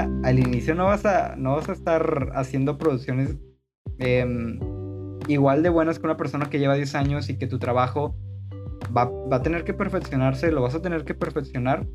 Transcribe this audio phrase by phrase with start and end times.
[0.00, 3.36] al inicio no vas a, no vas a estar haciendo producciones
[3.98, 4.58] em,
[5.28, 8.16] igual de buenas que una persona que lleva 10 años y que tu trabajo
[8.96, 11.86] va, va, a tener que perfeccionarse, lo vas a tener que perfeccionar.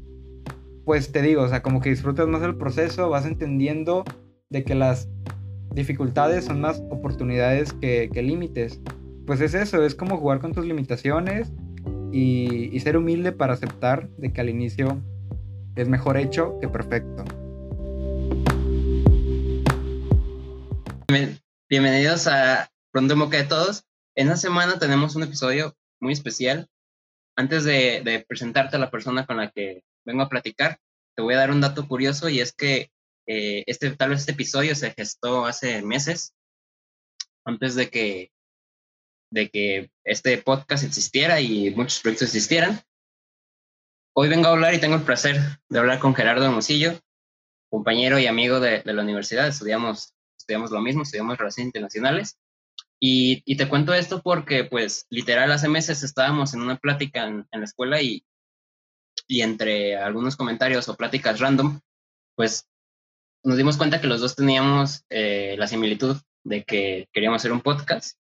[0.86, 4.06] Pues te digo, o sea, como que disfrutas más el proceso, vas entendiendo
[4.50, 5.10] de que las
[5.74, 8.80] dificultades son más oportunidades que, que límites.
[9.26, 11.52] Pues es eso, es como jugar con tus limitaciones
[12.12, 14.98] y, y ser humilde para aceptar de que al inicio
[15.76, 17.24] es mejor hecho que perfecto.
[21.70, 23.86] Bienvenidos a Pronto en Boca de Todos.
[24.14, 26.68] En esta semana tenemos un episodio muy especial.
[27.38, 30.80] Antes de, presentarte a la persona con la que vengo a platicar,
[31.16, 32.92] te voy a dar un dato curioso y es que
[33.26, 36.34] eh, este, tal vez este episodio se gestó hace meses,
[37.46, 38.32] antes de que,
[39.32, 42.82] de que este podcast existiera y muchos proyectos existieran.
[44.14, 45.38] Hoy vengo a hablar y tengo el placer
[45.70, 47.00] de hablar con Gerardo Hermosillo,
[47.70, 49.48] compañero y amigo de, la universidad.
[49.48, 50.14] Estudiamos,
[50.48, 52.38] estudiamos lo mismo, estudiamos Relaciones Internacionales.
[53.00, 57.46] Y, y, te cuento esto porque, pues, literal, hace meses estábamos en una plática en,
[57.52, 58.24] la escuela y,
[59.28, 61.80] y entre algunos comentarios o pláticas random,
[62.36, 62.68] pues
[63.44, 67.62] nos dimos cuenta que los dos teníamos eh, la similitud de que queríamos hacer un
[67.62, 68.18] podcast.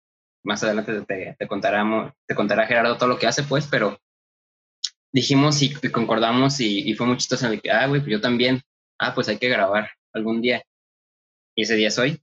[0.44, 4.00] Más adelante te, te, contará, te contará Gerardo todo lo que hace, pues, pero
[5.12, 8.62] dijimos y, concordamos y, fue muy chistoso en el que, ah, güey, pues yo también,
[9.00, 10.64] ah, pues hay que grabar algún día.
[11.56, 12.22] Y ese día es hoy.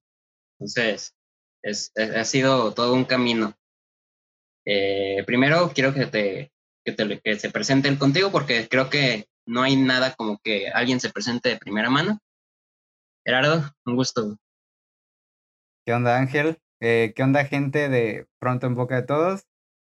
[0.59, 1.15] Entonces,
[1.63, 3.55] es, ha sido todo un camino.
[4.65, 6.53] Eh, primero quiero que te,
[6.85, 10.69] que te que se presente el contigo porque creo que no hay nada como que
[10.69, 12.19] alguien se presente de primera mano.
[13.25, 14.39] Gerardo, un gusto.
[15.87, 16.59] ¿Qué onda Ángel?
[16.81, 19.47] Eh, ¿Qué onda gente de Pronto en Boca de Todos?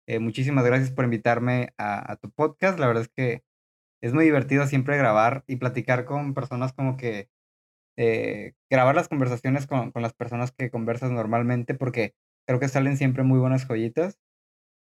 [0.08, 2.80] Eh, muchísimas gracias por invitarme a, tu podcast.
[2.80, 3.43] La verdad es que
[4.02, 7.30] es muy divertido siempre grabar y platicar con personas como que
[8.00, 12.14] eh, grabar las conversaciones con, con, las personas que conversas normalmente porque
[12.48, 14.17] creo que salen siempre muy buenas joyitas.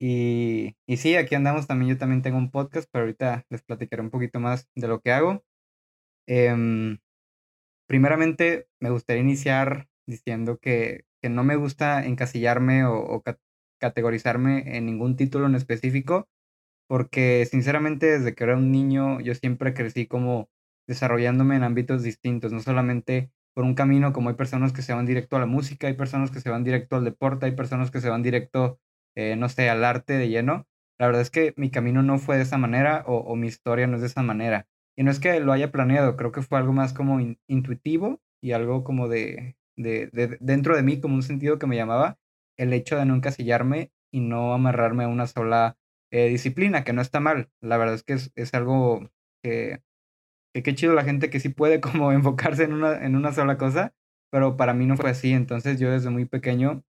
[0.00, 1.91] Y, y sí, aquí andamos también.
[1.91, 5.12] Yo también tengo un podcast, pero ahorita les platicaré un poquito más de lo que
[5.12, 5.44] hago.
[6.28, 6.99] Em,
[7.88, 13.22] primeramente, me gustaría iniciar diciendo que, que no me gusta encasillarme o,
[13.81, 16.28] categorizarme en ningún título en específico,
[16.88, 20.50] porque sinceramente desde que era un niño yo siempre crecí como
[20.90, 25.06] desarrollándome en ámbitos distintos, no solamente por un camino como hay personas que se van
[25.06, 28.00] directo a la música, hay personas que se van directo al deporte, hay personas que
[28.00, 28.80] se van directo,
[29.14, 30.66] eh, no sé, al arte de lleno.
[30.98, 33.94] La verdad es que mi camino no fue de esa manera o, mi historia no
[33.94, 34.66] es de esa manera.
[34.96, 38.50] Y no es que lo haya planeado, creo que fue algo más como intuitivo y
[38.50, 42.18] algo como de, de, de, dentro de mí, como un sentido que me llamaba
[42.58, 45.78] el hecho de no encasillarme y no amarrarme a una sola
[46.12, 47.50] eh, disciplina, que no está mal.
[47.60, 49.08] La verdad es que es, algo
[49.44, 49.80] que,
[50.55, 53.56] que qué chido la gente que sí puede como enfocarse en una, en una sola
[53.59, 53.94] cosa,
[54.31, 55.33] pero para mí no fue así.
[55.33, 56.84] Entonces yo desde muy pequeño,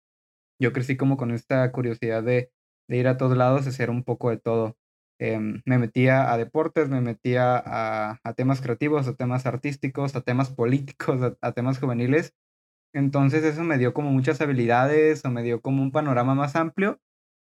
[0.61, 2.53] yo crecí como con esta curiosidad de,
[2.89, 4.77] de ir a todos lados, hacer un poco de todo.
[5.21, 10.23] Em, me metía a deportes, me metía a, a, temas creativos, a temas artísticos, a
[10.23, 12.35] temas políticos, a temas juveniles.
[12.95, 17.01] Entonces eso me dio como muchas habilidades o me dio como un panorama más amplio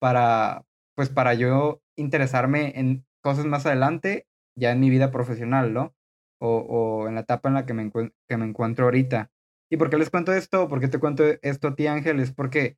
[0.01, 0.65] para,
[0.97, 4.27] pues para yo interesarme en cosas más adelante,
[4.57, 5.95] ya en mi vida profesional, ¿no?
[6.41, 9.31] O, o en la etapa en la que me, que me encuentro ahorita.
[9.71, 10.69] ¿Y por qué les cuento esto?
[10.69, 12.21] ¿Por qué te cuento esto a ti, Ángel?
[12.21, 12.77] Es porque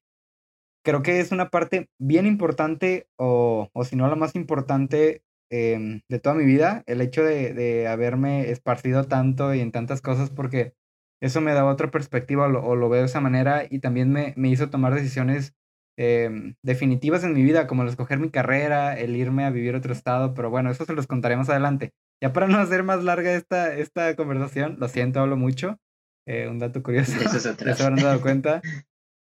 [0.84, 6.00] creo que es una parte bien importante, o, o si no la más importante em,
[6.08, 10.30] de toda mi vida, el hecho de, de haberme esparcido tanto y en tantas cosas,
[10.30, 10.74] porque
[11.20, 14.48] eso me daba otra perspectiva o lo, veo de esa manera y también me, me
[14.48, 15.54] hizo tomar decisiones
[15.98, 19.78] em, definitivas en mi vida, como el escoger mi carrera, el irme a vivir a
[19.78, 21.92] otro estado, pero bueno, eso se los contaré más adelante.
[22.22, 25.78] Ya para no hacer más larga esta, esta conversación, lo siento, hablo mucho.
[26.26, 28.60] Eh, un dato curioso, ya se habrán dado cuenta.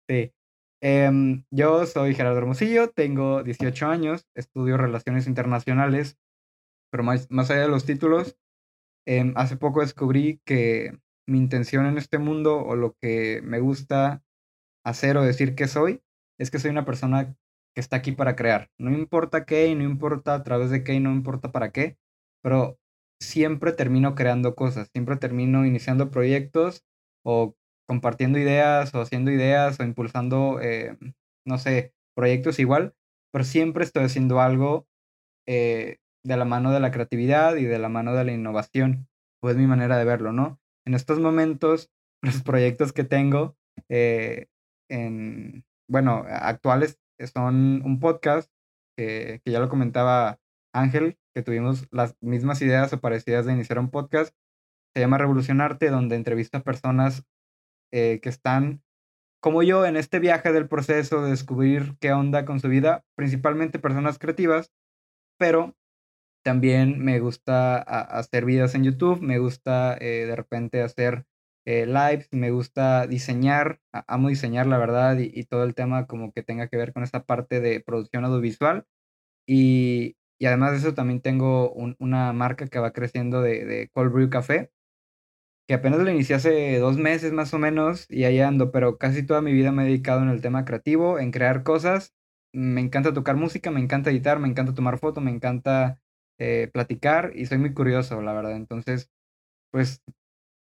[0.10, 0.32] Sí.
[0.82, 6.18] Em, yo soy Gerardo Hermosillo, tengo 18 años, estudio Relaciones Internacionales,
[6.92, 8.38] pero más, más allá de los títulos,
[9.08, 14.24] em, hace poco descubrí que mi intención en este mundo o lo que me gusta
[14.86, 16.04] hacer o decir que soy,
[16.38, 17.34] es que soy una persona
[17.74, 18.70] que está aquí para crear.
[18.78, 21.98] No importa qué y no importa a través de qué y no importa para qué,
[22.44, 22.78] pero
[23.24, 26.84] siempre termino creando cosas, siempre termino iniciando proyectos
[27.26, 27.56] o
[27.88, 30.98] compartiendo ideas o haciendo ideas o impulsando, eh,
[31.46, 32.96] no sé, proyectos igual,
[33.32, 34.88] pero siempre estoy haciendo algo
[35.48, 39.08] eh, de la mano de la creatividad y de la mano de la innovación.
[39.42, 40.62] Pues mi manera de verlo, ¿no?
[40.86, 41.92] en estos momentos,
[42.22, 43.58] los proyectos que tengo,
[43.90, 44.48] eh,
[44.90, 47.00] en, bueno, actuales
[47.34, 48.52] son un podcast,
[48.98, 50.40] que, que ya lo comentaba
[50.74, 54.36] Ángel, que tuvimos las mismas ideas o parecidas de iniciar un podcast.
[54.96, 57.24] se llama Revolucionarte, donde entrevisto a personas
[57.92, 58.84] eh, que están
[59.42, 63.78] como yo en este viaje del proceso de descubrir qué onda con su vida, principalmente
[63.78, 64.72] personas creativas,
[65.38, 65.76] pero
[66.44, 71.26] también me gusta hacer videos en YouTube, me gusta eh, de repente hacer
[71.66, 76.44] eh, lives, me gusta diseñar, amo diseñar la verdad y, todo el tema como que
[76.44, 78.86] tenga que ver con esta parte de producción audiovisual.
[79.48, 84.30] Y, además de eso también tengo una marca que va creciendo de, de Cold Brew
[84.30, 84.72] Café,
[85.68, 89.24] que apenas lo inicié hace dos meses más o menos y ahí ando, pero casi
[89.24, 92.14] toda mi vida me he dedicado en el tema creativo, en crear cosas.
[92.54, 96.00] Me encanta tocar música, me encanta editar, me encanta tomar fotos, me encanta
[96.40, 98.56] eh, platicar y soy muy curioso, la verdad.
[98.56, 99.10] Entonces,
[99.72, 100.04] pues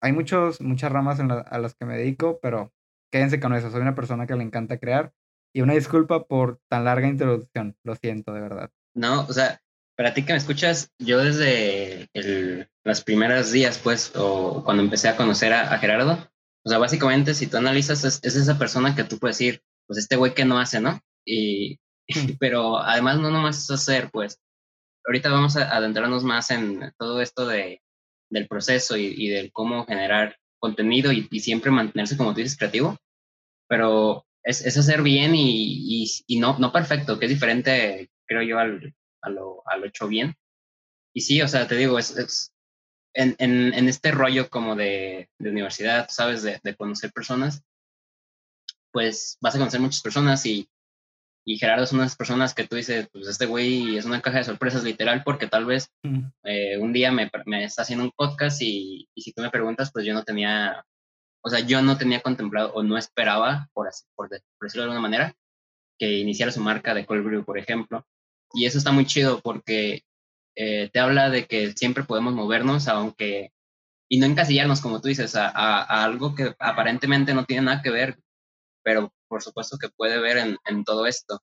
[0.01, 2.71] hay muchos, muchas ramas a las que me dedico, pero
[3.11, 3.71] quédense con eso.
[3.71, 5.13] Soy una persona que le encanta crear
[5.53, 7.75] y una disculpa por tan larga introducción.
[7.83, 8.71] Lo siento, de verdad.
[8.95, 9.61] No, o sea,
[10.01, 15.07] para ti que me escuchas, yo desde el, los primeros días, pues, o cuando empecé
[15.07, 16.27] a conocer a, Gerardo,
[16.65, 20.15] o sea, básicamente si tú analizas, es, esa persona que tú puedes decir, pues este
[20.15, 20.99] güey que no hace, ¿no?
[21.23, 21.75] Y,
[22.07, 22.31] hmm.
[22.39, 24.41] pero además no nomás es hacer, pues,
[25.05, 27.83] ahorita vamos a adentrarnos más en todo esto de,
[28.31, 32.97] del proceso y, y del cómo generar contenido y, siempre mantenerse, como tú dices, creativo,
[33.67, 38.57] pero es, es hacer bien y, y, no, no perfecto, que es diferente, creo yo,
[38.57, 40.35] al, a lo, a lo hecho bien.
[41.13, 42.53] Y sí, o sea, te digo, es, es
[43.13, 46.43] en, en, en, este rollo como de, de universidad, ¿sabes?
[46.43, 47.63] De, de, conocer personas,
[48.91, 50.69] pues vas a conocer muchas personas y,
[51.45, 54.21] y Gerardo es una de las personas que tú dices, pues este güey es una
[54.21, 55.89] caja de sorpresas literal porque tal vez
[56.43, 59.91] eh, un día me, me, está haciendo un podcast y, y, si tú me preguntas,
[59.91, 60.85] pues yo no tenía,
[61.41, 64.91] o sea, yo no tenía contemplado o no esperaba, por, así, por, por decirlo de
[64.91, 65.35] alguna manera,
[65.97, 68.05] que iniciara su marca de Cold Brew, por ejemplo.
[68.53, 70.03] Y eso está muy chido porque
[70.55, 73.51] eh, te habla de que siempre podemos movernos, aunque,
[74.09, 78.19] y no encasillarnos, como tú dices, a, algo que aparentemente no tiene nada que ver,
[78.83, 81.39] pero por supuesto que puede ver en, todo esto.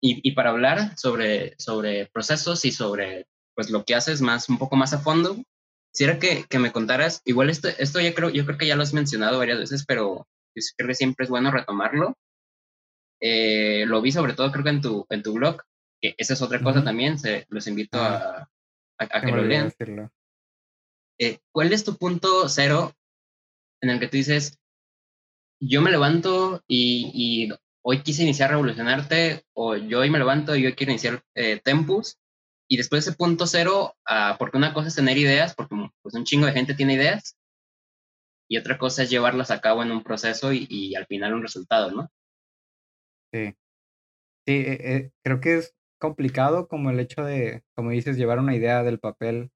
[0.00, 4.76] Y, para hablar sobre, sobre procesos y sobre pues lo que haces más, un poco
[4.76, 5.36] más a fondo,
[5.92, 8.82] quisiera que, que me contaras, igual esto, esto ya creo, yo creo que ya lo
[8.82, 10.26] has mencionado varias veces, pero
[10.76, 12.16] creo que siempre es bueno retomarlo.
[13.20, 15.62] Eh, lo vi sobre todo creo que en tu, en tu blog,
[16.18, 18.48] esa es otra cosa también, se, los invito a,
[18.98, 19.72] a, que lo lean.
[21.18, 22.92] Eh, ¿Cuál es tu punto cero
[23.80, 24.58] en el que tú dices,
[25.60, 30.66] yo me levanto y, y hoy quise iniciar Revolucionarte, o yo hoy me levanto y
[30.66, 32.18] hoy quiero iniciar eh, Tempus,
[32.68, 36.24] y después ese punto cero, uh, porque una cosa es tener ideas, porque pues un
[36.24, 37.36] chingo de gente tiene ideas,
[38.48, 41.42] y otra cosa es llevarlas a cabo en un proceso y, y al final un
[41.42, 42.10] resultado, ¿no?
[43.32, 43.54] Sí.
[44.46, 48.54] Sí, eh, eh, creo que es complicado como el hecho de, como dices, llevar una
[48.54, 49.50] idea del papel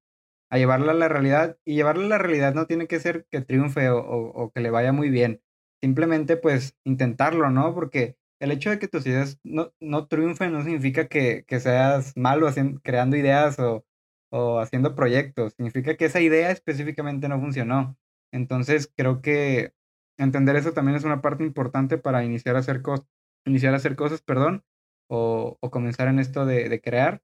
[0.51, 1.57] a llevarla a la realidad.
[1.65, 4.91] Y llevarla a la realidad no tiene que ser que triunfe o, que le vaya
[4.91, 5.41] muy bien.
[5.81, 7.73] Simplemente pues intentarlo, ¿no?
[7.73, 12.15] Porque el hecho de que tus ideas no, no triunfen no significa que, que seas
[12.17, 13.85] malo haciendo, creando ideas o,
[14.31, 15.53] o haciendo proyectos.
[15.53, 17.97] Significa que esa idea específicamente no funcionó.
[18.31, 19.73] Entonces creo que
[20.17, 23.07] entender eso también es una parte importante para iniciar a hacer, cosas
[23.45, 24.63] iniciar a hacer cosas, perdón,
[25.09, 27.21] o, comenzar en esto de, crear.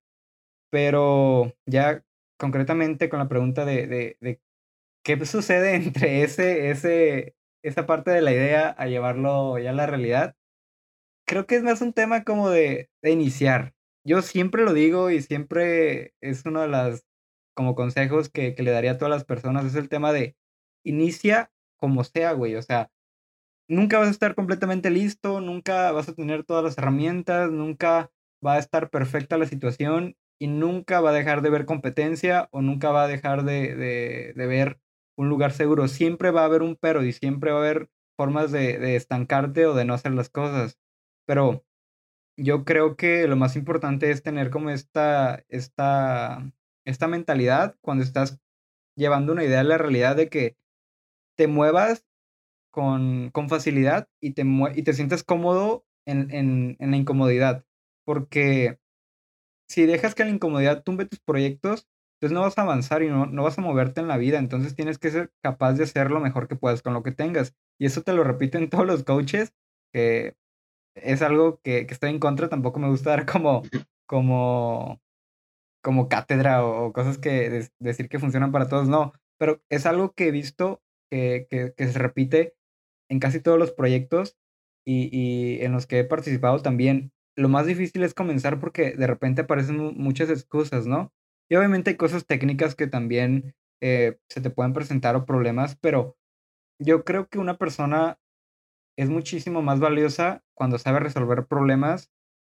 [0.72, 2.04] Pero ya
[2.38, 3.88] concretamente con la pregunta de,
[4.20, 4.42] de,
[5.04, 9.86] qué sucede entre ese, ese, esa parte de la idea a llevarlo ya a la
[9.86, 10.36] realidad,
[11.26, 13.74] creo que es más un tema como de, de iniciar.
[14.04, 17.06] Yo siempre lo digo y siempre es uno de los
[17.56, 20.36] como consejos que, que le daría a todas las personas, es el tema de
[20.84, 22.56] inicia como sea, güey.
[22.56, 22.92] O sea,
[23.68, 28.12] nunca vas a estar completamente listo, nunca vas a tener todas las herramientas, nunca
[28.46, 32.62] va a estar perfecta la situación y nunca va a dejar de ver competencia o
[32.62, 34.80] nunca va a dejar de, de, ver
[35.18, 35.88] un lugar seguro.
[35.88, 39.66] Siempre va a haber un pero y siempre va a haber formas de, de estancarte
[39.66, 40.78] o de no hacer las cosas.
[41.26, 41.66] Pero
[42.38, 46.52] yo creo que lo más importante es tener como esta, esta,
[46.86, 48.40] esta mentalidad cuando estás
[48.98, 50.58] llevando una idea a la realidad de que
[51.38, 52.06] te muevas
[52.76, 54.44] con, con facilidad y te,
[54.76, 57.64] y te sientes cómodo en, en, en la incomodidad.
[58.04, 58.80] Porque
[59.70, 63.28] si dejas que la incomodidad tumbe tus proyectos, entonces no vas a avanzar y no,
[63.28, 64.40] no, vas a moverte en la vida.
[64.40, 67.56] Entonces tienes que ser capaz de hacer lo mejor que puedas con lo que tengas.
[67.80, 69.54] Y eso te lo repiten todos los coaches,
[69.94, 70.36] que
[70.96, 72.50] es algo que, que estoy en contra.
[72.50, 73.64] Tampoco me gusta dar como,
[74.06, 75.00] como,
[75.82, 78.90] como cátedra o, cosas que decir que funcionan para todos.
[78.90, 82.56] No, pero es algo que he visto que, que, que se repite
[83.10, 84.38] en casi todos los proyectos
[84.86, 89.08] y, y, en los que he participado también, lo más difícil es comenzar porque de
[89.08, 91.12] repente aparecen muchas excusas, ¿no?
[91.50, 96.18] Y obviamente hay cosas técnicas que también eh, se te pueden presentar problemas, pero
[96.80, 98.20] yo creo que una persona
[98.98, 102.12] es muchísimo más valiosa cuando sabe resolver problemas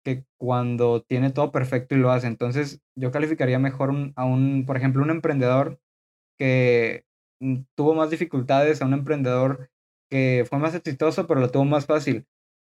[0.04, 2.28] que cuando tiene todo perfecto y lo hace.
[2.28, 5.80] Entonces, yo calificaría mejor a un, por ejemplo, un emprendedor
[6.38, 7.04] que
[7.40, 9.70] mm, tuvo más dificultades, a un emprendedor
[10.10, 12.26] que fue más exitoso, pero lo tuvo más fácil.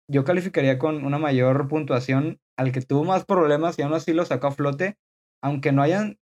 [0.09, 4.25] Yo calificaría con una mayor puntuación al que tuvo más problemas y aún así lo
[4.25, 4.97] sacó a flote,
[5.41, 6.19] aunque no hayan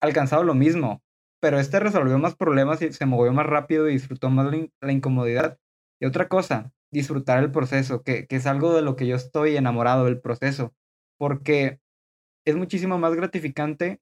[0.00, 1.02] alcanzado lo mismo.
[1.40, 5.58] Pero este resolvió más problemas y se movió más rápido y disfrutó más la, incomodidad.
[6.00, 9.56] Y otra cosa, disfrutar el proceso, que, que es algo de lo que yo estoy
[9.56, 10.74] enamorado del proceso,
[11.18, 11.80] porque
[12.44, 14.00] es muchísimo más gratificante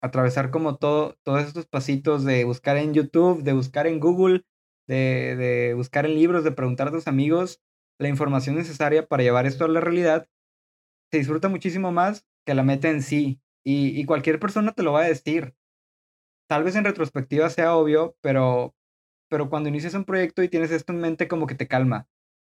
[0.00, 4.44] atravesar como todo, todos estos pasitos de buscar en YouTube, de buscar en Google,
[4.88, 7.62] de, de, buscar en libros, de preguntar a tus amigos
[7.98, 10.28] la información necesaria para llevar esto a la realidad,
[11.12, 13.40] se disfruta muchísimo más que la meta en sí.
[13.64, 15.54] Y, y cualquier persona te lo va a decir.
[16.48, 18.74] Tal vez en retrospectiva sea obvio, pero,
[19.28, 22.08] pero cuando inicias un proyecto y tienes esto en mente, como que te calma,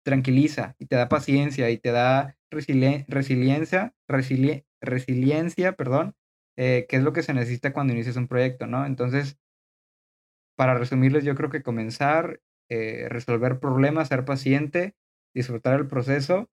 [0.03, 3.05] tranquiliza y te da paciencia y te da resiliencia,
[4.81, 6.15] resiliencia, perdón,
[6.57, 8.85] eh, que es lo que se necesita cuando inicias un proyecto, ¿no?
[8.85, 9.37] Entonces,
[10.55, 12.39] para resumirles, yo creo que comenzar,
[12.69, 14.95] eh, resolver problemas, ser paciente,
[15.33, 16.49] disfrutar el proceso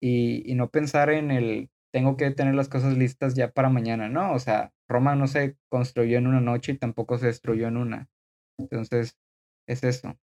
[0.00, 4.32] y, no pensar en el tengo que tener las cosas listas ya para mañana, ¿no?
[4.32, 8.08] O sea, Roma no se construyó en una noche y tampoco se destruyó en una.
[8.58, 9.16] Entonces,
[9.66, 10.18] es eso.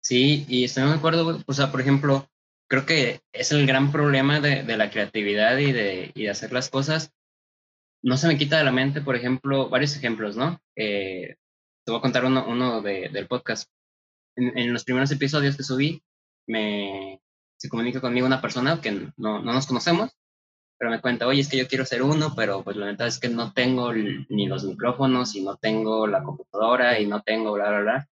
[0.00, 2.28] Sí, y estoy de acuerdo, o sea, por ejemplo,
[2.68, 6.70] creo que es el gran problema de, la creatividad y de, y de, hacer las
[6.70, 7.12] cosas.
[8.02, 10.60] No se me quita de la mente, por ejemplo, varios ejemplos, ¿no?
[10.76, 11.36] Eh,
[11.86, 13.70] te voy a contar uno, uno de, del podcast.
[14.36, 16.02] En, en, los primeros episodios que subí,
[16.46, 17.22] me,
[17.56, 20.10] se comunica conmigo una persona que no, no nos conocemos
[20.78, 23.18] pero me cuenta, oye, es que yo quiero ser uno, pero pues la verdad es
[23.18, 27.68] que no tengo ni los micrófonos y no tengo la computadora y no tengo bla,
[27.68, 28.08] bla, bla.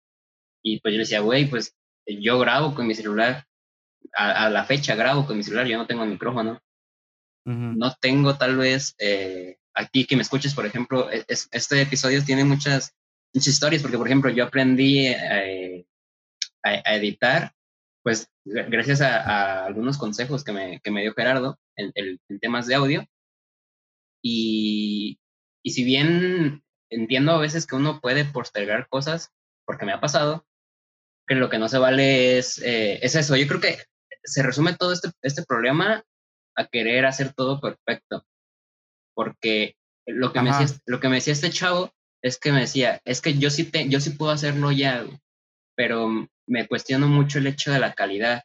[0.61, 1.75] Y pues yo le decía, güey, pues
[2.07, 3.45] yo grabo con mi celular,
[4.13, 6.61] a, la fecha grabo con mi celular, yo no tengo micrófono.
[7.45, 12.45] No tengo tal vez, eh, aquí que me escuches, por ejemplo, e, este episodio tiene
[12.45, 12.95] muchas
[13.33, 15.85] historias, porque por ejemplo yo aprendí eh,
[16.63, 17.53] a editar
[18.03, 22.75] pues gracias a, algunos consejos que me, que me dio Gerardo en, en, temas de
[22.75, 23.07] audio.
[24.21, 25.19] Y,
[25.63, 29.31] y, si bien entiendo a veces que uno puede postergar cosas,
[29.65, 30.45] porque me ha pasado,
[31.25, 33.35] que lo que no se vale es, eh, es eso.
[33.37, 33.77] Yo creo que
[34.23, 36.03] se resume todo este, este problema
[36.55, 38.25] a querer hacer todo perfecto.
[39.15, 39.75] Porque
[40.05, 43.21] lo que, me decía, lo que me decía este chavo es que me decía, es
[43.21, 45.05] que yo sí, te, yo sí puedo hacerlo ya,
[45.75, 48.43] pero me cuestiono mucho el hecho de la calidad.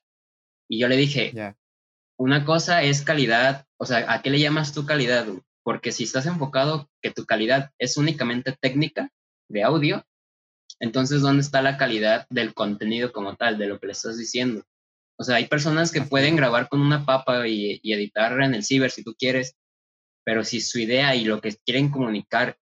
[0.69, 1.33] Y yo le dije,
[2.19, 5.27] una cosa es calidad, o sea, ¿a qué le llamas tu calidad?
[5.63, 9.11] Porque si estás enfocado que tu calidad es únicamente técnica
[9.49, 10.05] de audio,
[10.81, 14.65] entonces ¿dónde está la calidad del contenido como tal, de lo que le estás diciendo?
[15.17, 18.65] O sea, hay personas que pueden grabar con una papa y, y editar en el
[18.65, 19.57] ciber si tú quieres,
[20.25, 22.59] pero si su idea y lo que quieren comunicar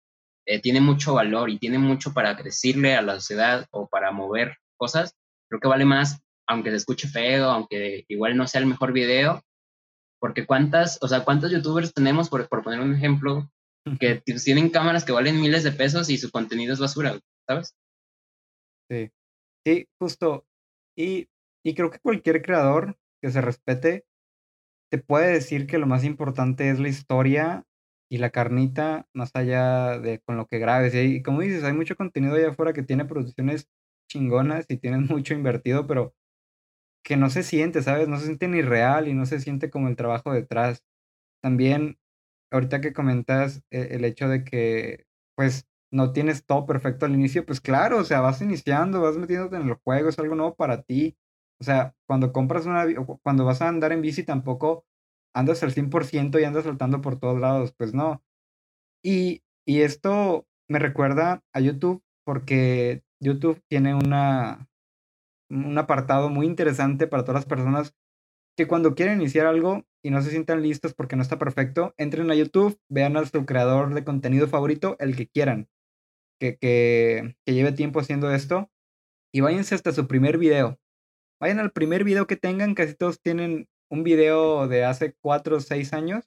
[0.46, 4.58] eh, tiene mucho valor y tiene mucho para decirle a la sociedad o para mover
[4.78, 5.16] cosas,
[5.50, 9.42] creo que vale más, aunque se escuche feo, aunque igual no sea el mejor video,
[10.20, 13.50] porque cuántas, o sea, cuántos youtubers tenemos, por, por poner un ejemplo,
[14.00, 17.76] que tienen cámaras que valen miles de pesos y su contenido es basura, ¿sabes?
[18.90, 19.12] Sí,
[19.66, 20.46] sí, justo.
[20.98, 21.28] Y,
[21.66, 24.06] y creo que cualquier creador que se respete
[24.90, 27.66] te puede decir que lo más importante es la historia
[28.10, 30.94] y la carnita más allá de con lo que grabes.
[30.96, 33.70] Y como dices, hay mucho contenido allá afuera que tiene producciones
[34.10, 36.16] chingonas y tienen mucho invertido, pero
[37.04, 38.08] que no se siente, ¿sabes?
[38.08, 40.84] No se siente ni real y no se siente como el trabajo detrás.
[41.42, 42.00] También,
[42.52, 45.06] ahorita que comentas eh, el hecho de que,
[45.36, 49.58] pues, no tienes todo perfecto al inicio, pues claro, o sea, vas iniciando, vas metiéndote
[49.58, 51.18] en el juego, es algo nuevo para ti.
[51.62, 52.86] O sea, cuando compras una,
[53.24, 54.86] cuando vas a andar en bici tampoco
[55.34, 58.24] andas al 100% y andas saltando por todos lados, pues no.
[59.04, 64.70] Y, y esto me recuerda a YouTube porque YouTube tiene una,
[65.50, 67.94] un apartado muy interesante para todas las personas
[68.56, 72.30] que cuando quieren iniciar algo y no se sientan listos porque no está perfecto, entren
[72.30, 75.70] a YouTube, vean a su creador de contenido favorito, el que quieran,
[76.40, 78.70] que, que, que lleve tiempo haciendo esto,
[79.34, 80.80] y váyanse hasta su primer video.
[81.40, 85.60] Vayan al primer video que tengan, casi todos tienen un video de hace cuatro o
[85.60, 86.26] seis años,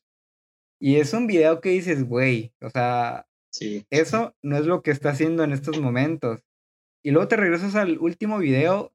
[0.80, 3.84] y es un video que dices, güey, o sea, sí.
[3.90, 6.44] eso no es lo que está haciendo en estos momentos.
[7.02, 8.94] Y luego te regresas al último video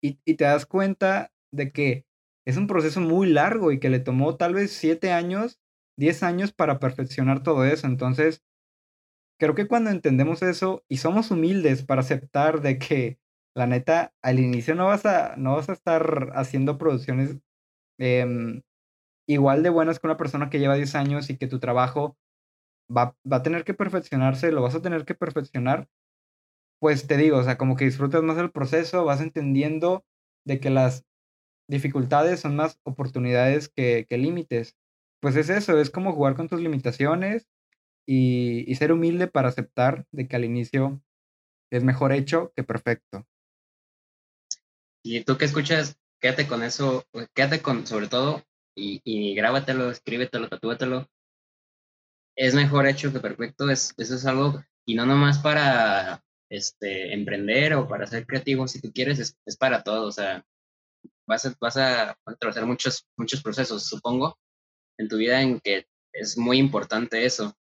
[0.00, 2.06] y, y, te das cuenta de que
[2.46, 5.58] es un proceso muy largo y que le tomó tal vez siete años,
[5.96, 7.88] diez años para perfeccionar todo eso.
[7.88, 8.44] Entonces,
[9.40, 13.18] creo que cuando entendemos eso y somos humildes para aceptar de que
[13.56, 17.38] la neta al inicio no vas a, no vas a estar haciendo producciones
[17.98, 18.62] em,
[19.28, 22.16] igual de buenas que una persona que lleva 10 años y que tu trabajo
[22.94, 25.88] va, va a tener que perfeccionarse, lo vas a tener que perfeccionar,
[26.80, 30.04] pues te digo, o sea, como que disfrutas más el proceso, vas entendiendo
[30.44, 31.04] de que las
[31.68, 34.76] dificultades son más oportunidades que, que límites.
[35.20, 37.48] Pues es eso, es como jugar con tus limitaciones
[38.06, 41.00] y, y ser humilde para aceptar de que al inicio
[41.72, 43.26] es mejor hecho que perfecto.
[45.02, 47.04] Y tú que escuchas, quédate con eso,
[47.34, 48.42] quédate con, sobre todo,
[48.74, 51.06] y, y grábatelo, escríbetelo, tatúatelo.
[52.34, 57.74] Es mejor hecho que perfecto, es, eso es algo, y no nomás para este, emprender
[57.74, 60.42] o para ser creativo, si tú quieres, es, es para todo, o sea,
[61.28, 64.38] vas a, vas a atravesar muchos, muchos procesos, supongo,
[64.96, 67.54] en tu vida en que es muy importante eso.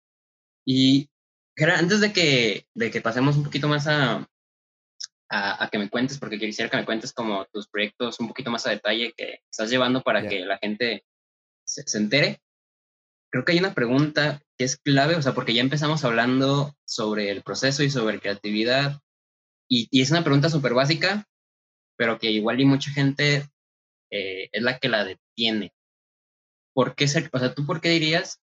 [0.64, 1.10] Y
[1.58, 4.24] antes de que, de que pasemos un poquito más a,
[5.34, 8.66] a, que me cuentes, porque quisiera que me cuentes como tus proyectos un poquito más
[8.66, 11.04] a detalle que estás llevando para que la gente
[11.64, 12.42] se, se, entere.
[13.30, 17.30] Creo que hay una pregunta que es clave, o sea, porque ya empezamos hablando sobre
[17.30, 19.00] el proceso y sobre creatividad,
[19.68, 21.26] y, y es una pregunta súper básica,
[21.96, 23.48] pero que igual y mucha gente
[24.10, 25.72] eh, es la que la detiene.
[26.74, 28.42] ¿Por qué ser, o sea, tú por qué dirías,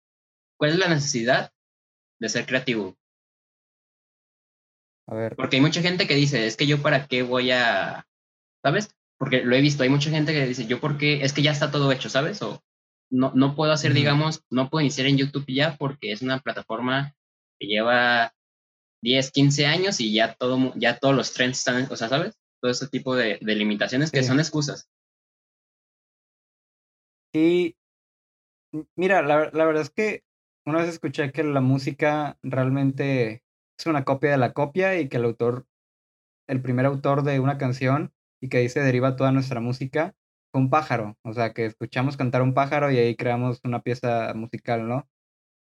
[0.57, 1.53] cuál es la necesidad
[2.19, 2.97] de ser creativo?
[5.11, 5.37] A ver.
[5.37, 8.07] Porque hay mucha gente que dice, es que yo para qué voy a,
[8.63, 8.95] ¿sabes?
[9.19, 11.71] Porque lo he visto, hay mucha gente que dice, yo porque, es que ya está
[11.71, 12.41] todo hecho, ¿sabes?
[12.43, 12.63] O
[13.11, 17.15] no, no puedo hacer, digamos, no puedo iniciar en YouTube ya porque es una plataforma
[17.59, 18.33] que lleva
[19.03, 22.39] 10, 15 años y ya todo, ya todos los trends están, o sea, ¿sabes?
[22.63, 24.29] Todo ese tipo de, de limitaciones que Sí.
[24.29, 24.89] son excusas.
[27.35, 27.77] Y
[28.97, 30.23] mira, la, la verdad es que
[30.67, 33.43] una vez escuché que la música realmente
[33.81, 35.67] es una copia de la copia y que el autor,
[36.49, 40.15] el primer autor de una canción y que ahí se deriva toda nuestra música,
[40.53, 41.17] fue un pájaro.
[41.25, 45.09] O sea, que escuchamos cantar un pájaro y ahí creamos una pieza musical, ¿no?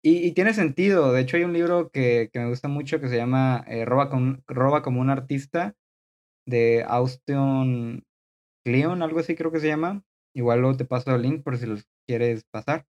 [0.02, 1.12] Y, y tiene sentido.
[1.12, 4.11] De hecho, hay un libro que, que me gusta mucho que se llama eh, Roba,
[4.11, 5.74] con, Roba como un artista
[6.46, 8.04] de Austin
[8.64, 10.04] Kleon, algo así creo que se llama.
[10.35, 12.87] Igual luego te paso el link por si los quieres pasar.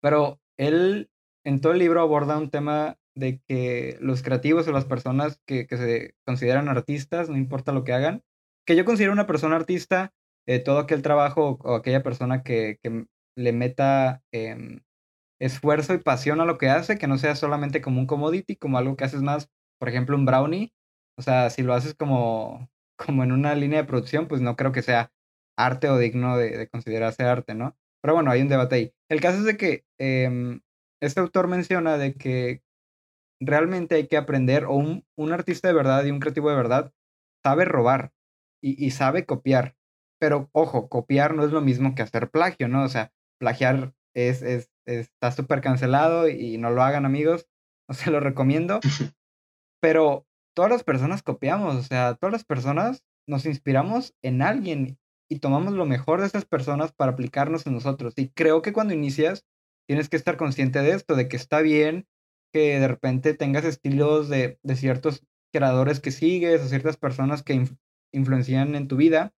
[0.00, 1.10] Pero él
[1.44, 5.66] en todo el libro aborda un tema de que los creativos o las personas que,
[5.66, 8.22] que se consideran artistas, no importa lo que hagan,
[8.66, 10.12] que yo considero una persona artista,
[10.46, 14.80] eh, todo aquel trabajo o aquella persona que, que le meta eh,
[15.40, 18.78] esfuerzo y pasión a lo que hace, que no sea solamente como un commodity, como
[18.78, 20.72] algo que haces más, por ejemplo, un brownie.
[21.18, 24.72] O sea, si lo haces como, como en una línea de producción, pues no creo
[24.72, 25.10] que sea
[25.58, 27.76] arte o digno de, de considerarse arte, ¿no?
[28.02, 28.92] Pero bueno, hay un debate ahí.
[29.10, 30.60] El caso es de que eh,
[31.00, 32.62] este autor menciona de que
[33.40, 36.92] realmente hay que aprender, o un, un, artista de verdad y un creativo de verdad
[37.44, 38.12] sabe robar
[38.62, 39.76] y, y sabe copiar.
[40.18, 42.84] Pero ojo, copiar no es lo mismo que hacer plagio, ¿no?
[42.84, 47.46] O sea, plagiar es, es, está súper cancelado y no lo hagan amigos,
[47.88, 48.80] no se lo recomiendo.
[49.80, 55.40] Pero todas las personas copiamos, o sea, todas las personas nos inspiramos en alguien y
[55.40, 58.14] tomamos lo mejor de esas personas para aplicarnos en nosotros.
[58.16, 59.44] Y creo que cuando inicias
[59.86, 62.06] tienes que estar consciente de esto, de que está bien
[62.56, 67.52] que de repente tengas estilos de, de ciertos creadores que sigues o ciertas personas que
[67.52, 67.72] inf
[68.12, 69.34] influencian en tu vida,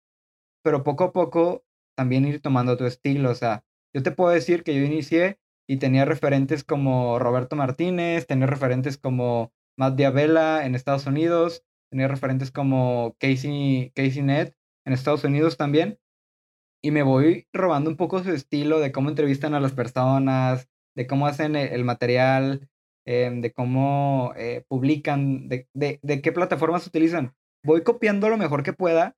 [0.63, 1.65] pero poco a poco
[1.97, 3.31] también ir tomando tu estilo.
[3.31, 8.29] O sea, yo te puedo decir que yo inicié y tenía referentes como Roberto Martínez,
[8.29, 14.55] tenía referentes como Matt Diabella en Estados Unidos, tenía referentes como Casey, Casey Net
[14.87, 15.99] en Estados Unidos también.
[16.85, 21.09] Y me voy robando un poco su estilo de cómo entrevistan a las personas, de
[21.09, 22.71] cómo hacen el, el material,
[23.09, 27.35] eh, de cómo eh, publican, de, de, de, qué plataformas utilizan.
[27.65, 29.17] Voy copiando lo mejor que pueda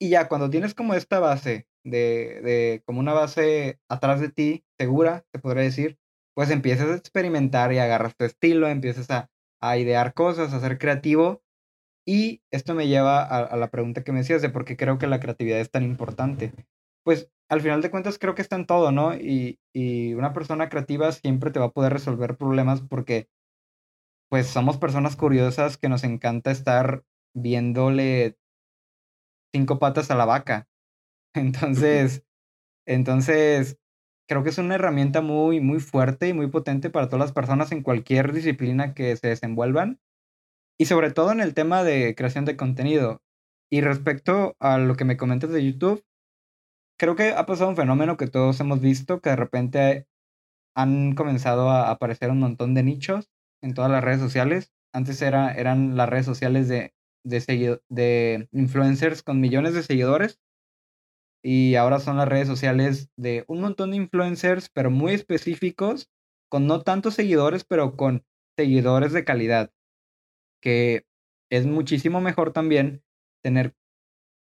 [0.00, 4.64] y ya cuando tienes como esta base, de, de como una base atrás de ti,
[4.78, 5.98] segura, te podría decir,
[6.34, 9.28] pues empiezas a experimentar y agarras tu estilo, empiezas a,
[9.60, 11.42] a idear cosas, a ser creativo.
[12.06, 14.96] Y esto me lleva a, a, la pregunta que me decías de por qué creo
[14.96, 16.54] que la creatividad es tan importante.
[17.08, 19.14] Pues al final de cuentas creo que está en todo, ¿no?
[19.14, 23.30] Y, y una persona creativa siempre te va a poder resolver problemas porque
[24.28, 28.36] pues somos personas curiosas que nos encanta estar viéndole
[29.54, 30.68] cinco patas a la vaca.
[31.34, 32.24] Entonces,
[32.86, 33.78] entonces,
[34.28, 37.72] creo que es una herramienta muy, muy fuerte y muy potente para todas las personas
[37.72, 39.98] en cualquier disciplina que se desenvuelvan.
[40.78, 43.22] Y sobre todo en el tema de creación de contenido.
[43.70, 46.04] Y respecto a lo que me comentas de YouTube,
[46.98, 50.08] creo que ha pasado un fenómeno que todos hemos visto, que de repente
[50.76, 53.30] han comenzado a aparecer un montón de nichos
[53.62, 54.72] en todas las redes sociales.
[54.92, 60.40] Antes era, eran las redes sociales de, de, de influencers con millones de seguidores.
[61.42, 66.10] Y ahora son las redes sociales de un montón de influencers, pero muy específicos,
[66.50, 68.24] con no tantos seguidores, pero con
[68.56, 69.72] seguidores de calidad.
[70.60, 71.06] Que
[71.50, 73.02] es muchísimo mejor también
[73.42, 73.74] tener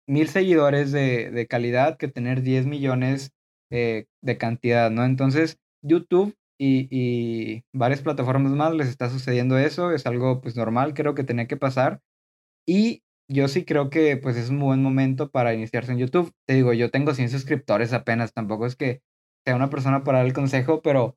[0.07, 3.33] mil seguidores de, de calidad que tener 10 millones
[3.71, 5.05] eh, de cantidad, ¿no?
[5.05, 10.95] Entonces, YouTube y, y, varias plataformas más les está sucediendo eso, es algo pues normal,
[10.95, 12.01] creo que tenía que pasar.
[12.67, 16.33] Y yo sí creo que pues es un buen momento para iniciarse en YouTube.
[16.47, 19.03] Te digo, yo tengo 100 suscriptores apenas, tampoco es que
[19.45, 21.17] sea una persona para dar el consejo, pero,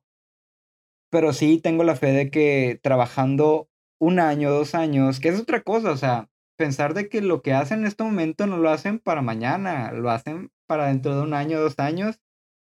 [1.10, 3.68] pero sí tengo la fe de que trabajando
[4.00, 7.54] un año, dos años, que es otra cosa, o sea, pensar de que lo que
[7.54, 11.32] hacen en este momento no lo hacen para mañana, lo hacen para dentro de un
[11.32, 12.20] año, dos años,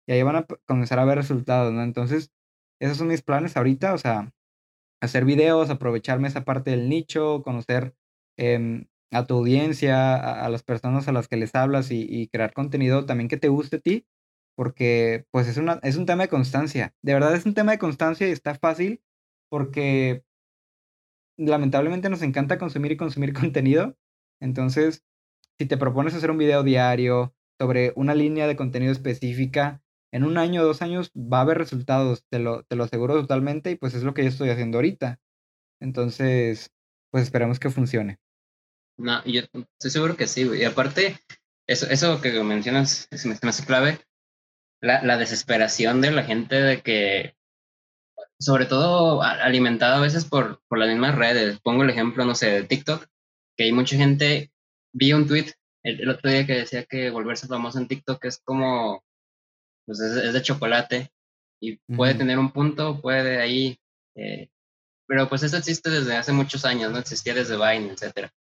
[0.08, 1.84] y ahí van a comenzar a ver resultados, ¿no?
[1.84, 2.32] Entonces,
[2.80, 4.34] esos son mis planes ahorita, o sea,
[5.02, 7.96] hacer videos, aprovecharme esa parte del nicho, conocer
[8.38, 13.06] em, a tu audiencia, a, las personas a las que les hablas y, crear contenido
[13.06, 14.08] también que te guste a ti,
[14.56, 16.96] porque pues es, una, es un tema de constancia.
[17.04, 19.02] De verdad es un tema de constancia y está fácil
[19.50, 20.24] porque
[21.46, 23.98] lamentablemente nos encanta consumir y consumir contenido.
[24.40, 25.04] Entonces,
[25.60, 29.82] si te propones hacer un video diario sobre una línea de contenido específica,
[30.14, 33.14] en un año o dos años va a haber resultados, te lo, te lo aseguro
[33.14, 35.20] totalmente y pues es lo que yo estoy haciendo ahorita.
[35.80, 36.72] Entonces,
[37.12, 38.20] pues esperamos que funcione.
[38.98, 41.18] No, yo estoy seguro que sí, Y aparte,
[41.68, 44.00] eso, eso que mencionas es, me hace clave,
[44.82, 47.36] la, la desesperación de la gente de que
[48.42, 51.60] sobre todo alimentado a veces por, por las mismas redes.
[51.62, 53.06] Pongo el ejemplo, no sé, de TikTok,
[53.56, 54.52] que hay mucha gente,
[54.94, 59.04] vi un tweet el, otro día que decía que volverse famoso en TikTok es como,
[59.86, 61.12] pues es, de chocolate
[61.60, 63.80] y puede tener un punto, puede ahí,
[64.16, 64.50] eh,
[65.08, 67.00] pero pues eso existe desde hace muchos años, ¿no?
[67.00, 68.32] Existía desde Vine, etcétera.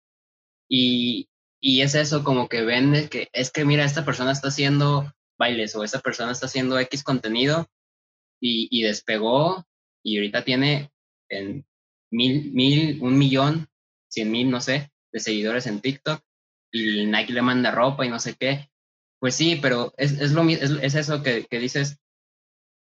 [0.69, 1.29] Y,
[1.61, 5.75] y es eso como que vende que es que mira, esta persona está haciendo bailes
[5.75, 7.67] o esta persona está haciendo X contenido
[8.41, 9.67] y, y despegó
[10.03, 10.91] y ahorita tiene
[11.29, 11.65] en
[12.11, 13.69] mil, mil, un millón,
[14.09, 16.23] cien mil, no sé, de seguidores en TikTok
[16.73, 18.71] y Nike le manda ropa y no sé qué.
[19.19, 21.99] Pues sí, pero es, es lo es, es eso que, dices,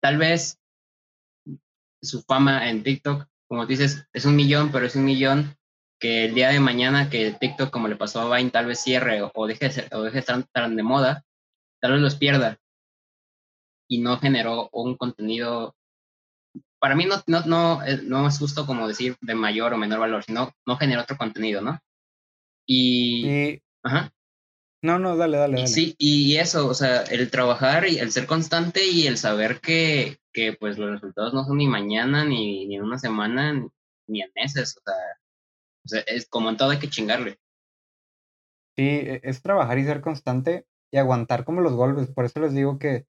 [0.00, 0.58] tal vez
[2.02, 5.56] su fama en TikTok, como dices, es un millón, pero es un millón
[5.98, 9.22] que el día de mañana que TikTok, como le pasó a Vine, tal vez cierre
[9.22, 11.24] o, deje, de o deje de estar tan de moda,
[11.80, 12.58] tal vez los pierda
[13.88, 15.76] y no generó un contenido
[16.78, 20.00] para mí no, no, no, eh, no es justo como decir de mayor o menor
[20.00, 21.78] valor, sino no genera otro contenido, ¿no?
[22.66, 23.60] Y...
[23.82, 24.12] Ajá.
[24.82, 25.66] No, no, dale, dale, dale.
[25.66, 30.18] Sí, y eso, o sea, el trabajar y el ser constante y el saber que,
[30.32, 33.52] que pues los resultados no son ni mañana, ni, ni en una semana,
[34.06, 34.94] ni, en meses, o sea,
[35.84, 37.38] o sea, es como en todo hay que chingarle.
[38.76, 42.08] Sí, e, es trabajar y ser constante y aguantar como los golpes.
[42.08, 43.06] Por eso les digo que,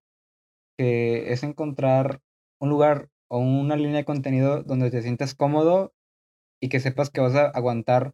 [0.78, 2.22] que es encontrar
[2.60, 5.94] un lugar o una línea de contenido donde te sientas cómodo
[6.62, 8.14] y que sepas que vas a aguantar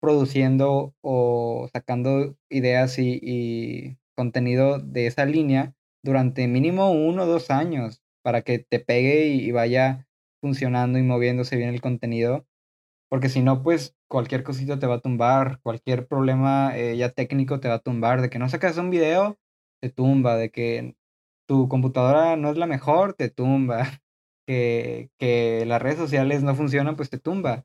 [0.00, 8.02] produciendo o sacando ideas y, contenido de esa línea durante mínimo uno o dos años
[8.22, 10.08] para que te pegue y, vaya
[10.40, 12.46] funcionando y moviéndose bien el contenido.
[13.10, 17.60] Porque si no, pues cualquier cosita te va a tumbar, cualquier problema eh, ya técnico
[17.60, 19.38] te va a tumbar, de que no sacas un video,
[19.80, 20.96] te tumba, de que
[21.46, 23.84] tu computadora no es la mejor, te tumba.
[24.46, 27.64] que, que las redes sociales no funcionan, pues te tumba.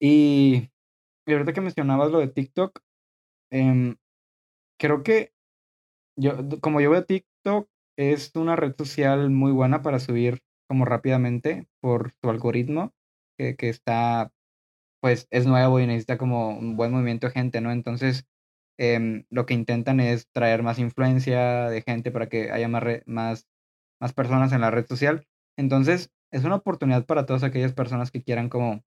[0.00, 0.70] Y,
[1.26, 2.80] y ahorita que mencionabas lo de TikTok,
[3.50, 3.96] em,
[4.78, 5.32] creo que
[6.16, 11.68] yo, como yo veo TikTok, es una red social muy buena para subir como rápidamente
[11.80, 12.94] por su algoritmo,
[13.38, 14.32] que, que está,
[15.00, 17.72] pues es nuevo y necesita como un buen movimiento de gente, ¿no?
[17.72, 18.26] Entonces,
[18.78, 23.48] em, lo que intentan es traer más influencia de gente para que haya más, más,
[24.00, 25.26] más personas en la red social.
[25.58, 28.84] Entonces, es una oportunidad para todas aquellas personas que quieran como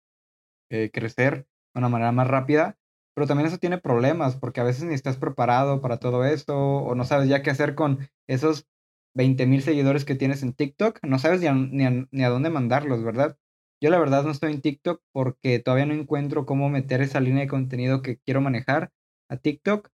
[0.72, 2.80] eh, crecer de una manera más rápida,
[3.14, 6.96] pero también eso tiene problemas porque a veces ni estás preparado para todo esto o
[6.96, 8.68] no sabes ya qué hacer con esos
[9.16, 13.04] 20 mil seguidores que tienes en TikTok, no sabes ni a, ni, a, dónde mandarlos,
[13.04, 13.38] ¿verdad?
[13.82, 17.42] Yo la verdad no estoy en TikTok porque todavía no encuentro cómo meter esa línea
[17.42, 18.94] de contenido que quiero manejar
[19.30, 19.90] a TikTok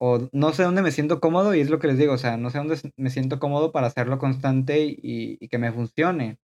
[0.00, 2.36] o no sé dónde me siento cómodo y es lo que les digo, o sea,
[2.36, 6.38] no sé dónde me siento cómodo para hacerlo constante y, que me funcione.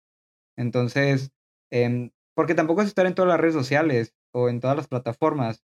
[0.58, 1.32] Entonces,
[1.72, 5.64] em, porque tampoco es estar en todas las redes sociales o en todas las plataformas.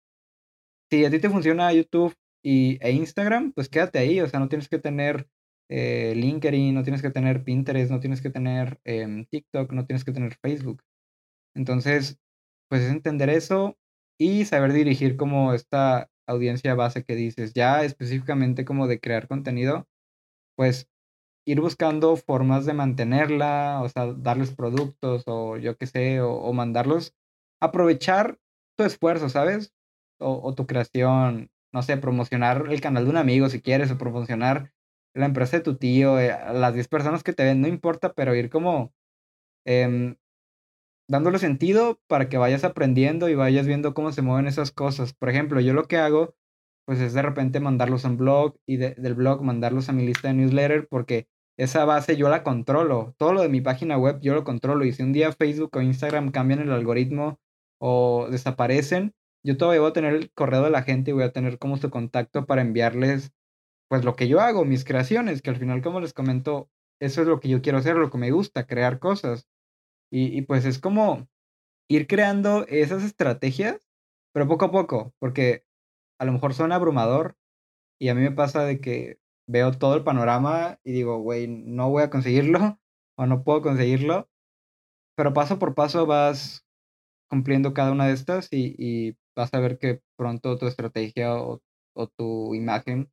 [0.91, 4.49] Si a ti te funciona YouTube y, e Instagram, pues quédate ahí, o sea, no
[4.49, 5.29] tienes que tener
[5.71, 10.05] eh, LinkedIn, no tienes que tener Pinterest, no tienes que tener em, TikTok, no tienes
[10.05, 10.83] que tener Facebook.
[11.55, 12.19] Entonces,
[12.69, 13.79] pues es entender eso
[14.19, 19.89] y saber dirigir como esta audiencia base que dices, ya específicamente como de crear contenido,
[20.57, 20.89] pues
[21.47, 27.15] ir buscando formas de mantenerla, o sea, darles productos o yo qué sé, o, mandarlos,
[27.61, 28.39] aprovechar
[28.77, 29.73] tu esfuerzo, ¿sabes?
[30.21, 34.73] O, tu creación, no sé, promocionar el canal de un amigo si quieres, o promocionar
[35.15, 38.35] la empresa de tu tío, eh, las 10 personas que te ven, no importa, pero
[38.35, 38.93] ir como
[39.67, 40.17] em,
[41.09, 45.15] dándole sentido para que vayas aprendiendo y vayas viendo cómo se mueven esas cosas.
[45.15, 46.35] Por ejemplo, yo lo que hago,
[46.87, 50.29] pues es de repente mandarlos a un blog y del blog mandarlos a mi lista
[50.29, 53.15] de newsletter porque esa base yo la controlo.
[53.19, 54.85] Todo lo de mi página web yo lo controlo.
[54.85, 57.41] Y si un día Facebook o Instagram cambian el algoritmo
[57.81, 61.33] o desaparecen, yo todavía voy a tener el correo de la gente y voy a
[61.33, 63.33] tener como su contacto para enviarles
[63.89, 67.29] pues lo que yo hago, mis creaciones, que al final como les comento, eso es
[67.29, 69.49] lo que yo quiero hacer, lo que me gusta, crear cosas.
[70.11, 71.29] Y, pues es como
[71.89, 73.79] ir creando esas estrategias,
[74.33, 75.65] pero poco a poco, porque
[76.19, 77.37] a lo mejor suena abrumador
[78.01, 81.91] y a mí me pasa de que veo todo el panorama y digo, güey, no
[81.91, 82.79] voy a conseguirlo
[83.19, 84.29] o no puedo conseguirlo,
[85.17, 86.65] pero paso por paso vas
[87.29, 91.63] cumpliendo cada una de estas y, vas a ver que pronto tu estrategia o,
[91.95, 93.09] o tu imagen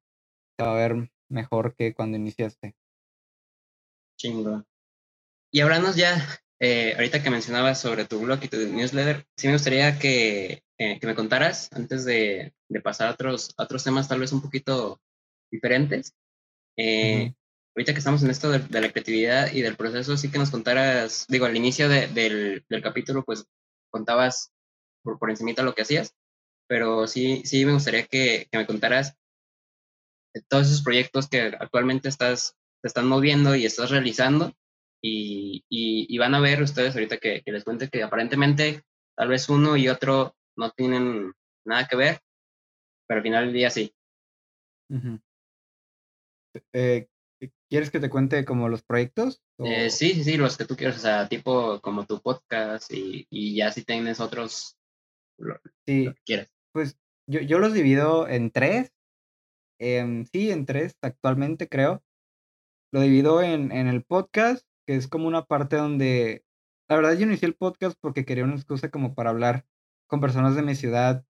[0.58, 2.76] se va a ver mejor que cuando iniciaste.
[4.18, 4.64] Chingo.
[5.52, 6.18] Y hablando ya
[6.60, 11.00] eh, ahorita que mencionabas sobre tu blog y tu newsletter, sí me gustaría que, eh,
[11.00, 15.02] que me contaras, antes de, de pasar a otros, otros temas tal vez un poquito
[15.52, 16.14] diferentes,
[16.78, 17.34] eh,
[17.76, 21.26] ahorita que estamos en esto de, la creatividad y del proceso, sí que nos contaras,
[21.28, 23.46] digo, al inicio del, del, capítulo, pues
[23.90, 24.52] contabas
[25.04, 26.16] por, por encimita lo que hacías,
[26.68, 29.16] pero sí, sí me gustaría que, que me contaras
[30.48, 34.54] todos esos proyectos que actualmente estás, te están moviendo y estás realizando
[35.08, 38.84] y, van a ver ustedes ahorita que, les cuente que aparentemente
[39.16, 41.34] tal vez uno y otro no tienen
[41.66, 42.20] nada que ver,
[43.08, 43.94] pero al final del día sí.
[46.74, 47.08] Eh,
[47.70, 49.42] ¿Quieres que te cuente como los proyectos?
[49.60, 53.28] Eh, sí, sí, sí, los que tú quieras, o sea, tipo como tu podcast y,
[53.30, 54.78] y ya si tienes otros,
[55.86, 56.50] sí, quieres.
[56.72, 58.92] Pues yo, yo los divido en tres.
[59.80, 62.02] Em, sí, en tres actualmente creo.
[62.94, 66.46] Lo divido en, en el podcast, que es como una parte donde,
[66.88, 69.66] la verdad yo inicié el podcast porque quería una excusa como para hablar
[70.08, 71.26] con personas de mi ciudad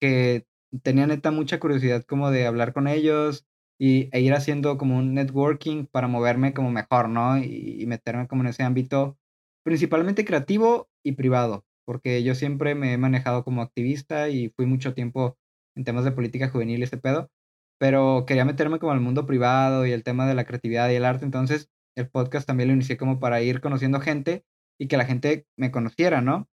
[0.00, 0.46] que
[0.82, 3.46] tenía neta mucha curiosidad como de hablar con ellos
[3.78, 7.38] y, e ir haciendo como un networking para moverme como mejor, ¿no?
[7.38, 9.18] Y, meterme como en ese ámbito
[9.64, 14.94] principalmente creativo y privado, porque yo siempre me he manejado como activista y fui mucho
[14.94, 15.38] tiempo
[15.76, 17.30] en temas de política juvenil y ese pedo,
[17.78, 21.04] pero quería meterme como al mundo privado y el tema de la creatividad y el
[21.04, 24.44] arte, entonces el podcast también lo inicié como para ir conociendo gente
[24.78, 26.48] y que la gente me conociera, ¿no?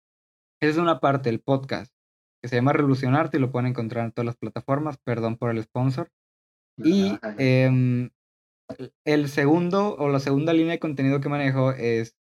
[0.61, 1.93] Esa es una parte del podcast
[2.41, 5.61] que se llama Revolucionarte y lo pueden encontrar en todas las plataformas, perdón por el
[5.63, 6.11] sponsor.
[6.77, 8.09] Y em,
[9.05, 12.15] el segundo o la segunda línea de contenido que manejo es,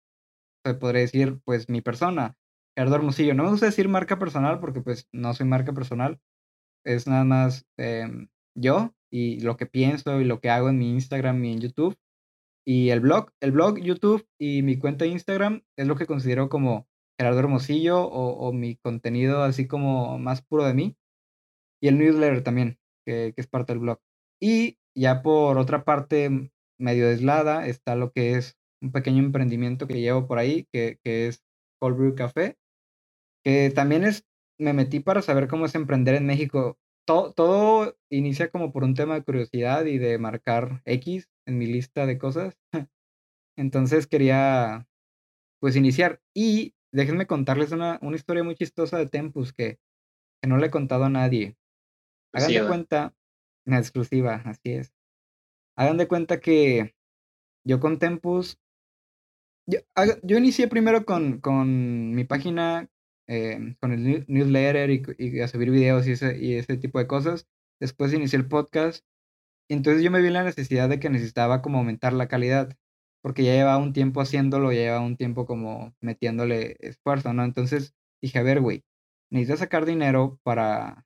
[0.66, 2.38] se podría decir, pues mi persona,
[2.76, 3.34] Gerardo Hermosillo.
[3.34, 6.20] No me gusta decir marca personal porque pues no soy marca personal,
[6.86, 10.92] es nada más em, yo y lo que pienso y lo que hago en mi
[10.92, 11.98] Instagram y en YouTube.
[12.66, 16.48] Y el blog, el blog, YouTube y mi cuenta de Instagram es lo que considero
[16.50, 16.88] como
[17.20, 20.98] Gerardo Hermosillo o, mi contenido así como más puro de mí.
[21.82, 24.00] Y el newsletter también, que, es parte del blog.
[24.42, 30.00] Y ya por otra parte, medio aislada, está lo que es un pequeño emprendimiento que
[30.00, 31.44] llevo por ahí, que, que es
[31.82, 32.58] Cold Brew Café,
[33.44, 34.26] que también es,
[34.58, 36.78] me metí para saber cómo es emprender en México.
[37.06, 41.68] Todo, todo inicia como por un tema de curiosidad y de marcar X en mi
[41.68, 42.58] lista de cosas.
[43.58, 44.88] Entonces quería
[45.60, 46.22] pues iniciar.
[46.34, 49.80] Y déjenme contarles una, una historia muy chistosa de Tempus que,
[50.42, 51.58] que no le he contado a nadie.
[52.34, 53.16] Hagan de cuenta,
[53.66, 54.94] una exclusiva, así es.
[55.78, 56.96] Hagan de cuenta que
[57.66, 58.60] yo con Tempus,
[59.68, 59.80] yo,
[60.24, 62.90] yo inicié primero con, con mi página,
[63.28, 67.08] eh, con el newsletter y, y, a subir videos y ese, y ese tipo de
[67.08, 67.48] cosas.
[67.80, 69.04] Después inicié el podcast
[69.70, 72.78] entonces yo me vi la necesidad de que necesitaba como aumentar la calidad,
[73.22, 77.44] porque ya llevaba un tiempo haciéndolo, ya llevaba un tiempo como metiéndole esfuerzo, ¿no?
[77.44, 78.84] Entonces dije, a ver, güey,
[79.32, 81.06] necesitas sacar dinero para,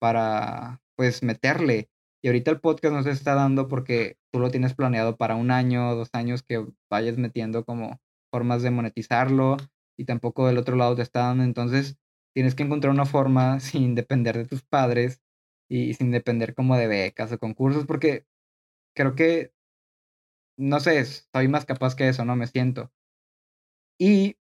[0.00, 1.90] para, pues, meterle.
[2.22, 5.50] Y ahorita el podcast no se está dando porque tú lo tienes planeado para un
[5.50, 9.56] año, dos años que vayas metiendo como formas de monetizarlo
[10.00, 11.44] y tampoco del otro lado te está dando.
[11.44, 11.98] Entonces
[12.34, 15.20] tienes que encontrar una forma sin depender de tus padres
[15.68, 18.26] y sin depender como de becas o concursos, porque
[18.94, 19.52] creo que,
[20.56, 22.36] no sé, soy más capaz que eso, ¿no?
[22.36, 22.92] Me siento.
[23.98, 24.36] Y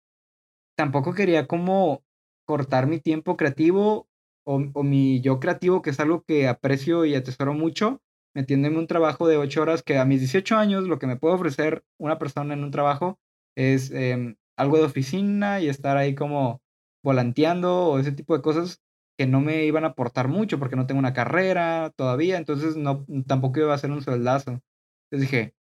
[0.78, 2.04] tampoco quería como
[2.46, 4.10] cortar mi tiempo creativo
[4.46, 8.02] o, o mi yo creativo, que es algo que aprecio y atesoro mucho,
[8.36, 11.36] metiéndome un trabajo de ocho horas que a mis 18 años lo que me puede
[11.36, 13.20] ofrecer una persona en un trabajo
[13.56, 16.62] es em, algo de oficina y estar ahí como
[17.04, 18.82] volanteando o ese tipo de cosas
[19.18, 23.06] que no me iban a aportar mucho porque no tengo una carrera todavía, entonces no,
[23.26, 24.62] tampoco iba a ser un sueldazo.
[25.10, 25.56] Entonces dije,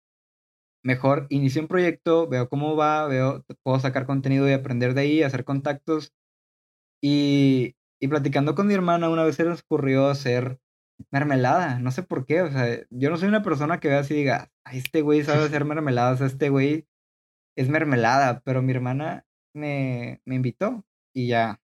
[0.83, 5.23] mejor inicio un proyecto, veo cómo va, veo, puedo sacar contenido y aprender de ahí,
[5.23, 6.13] hacer contactos.
[7.01, 10.60] Y, y platicando con mi hermana, una vez se nos ocurrió hacer
[11.12, 14.15] mermelada, no sé por qué, o sea, yo no soy una persona que vea así
[14.15, 16.88] y diga, este güey sabe hacer mermeladas, este güey
[17.57, 21.61] es mermelada, pero mi hermana me, me invitó y ya,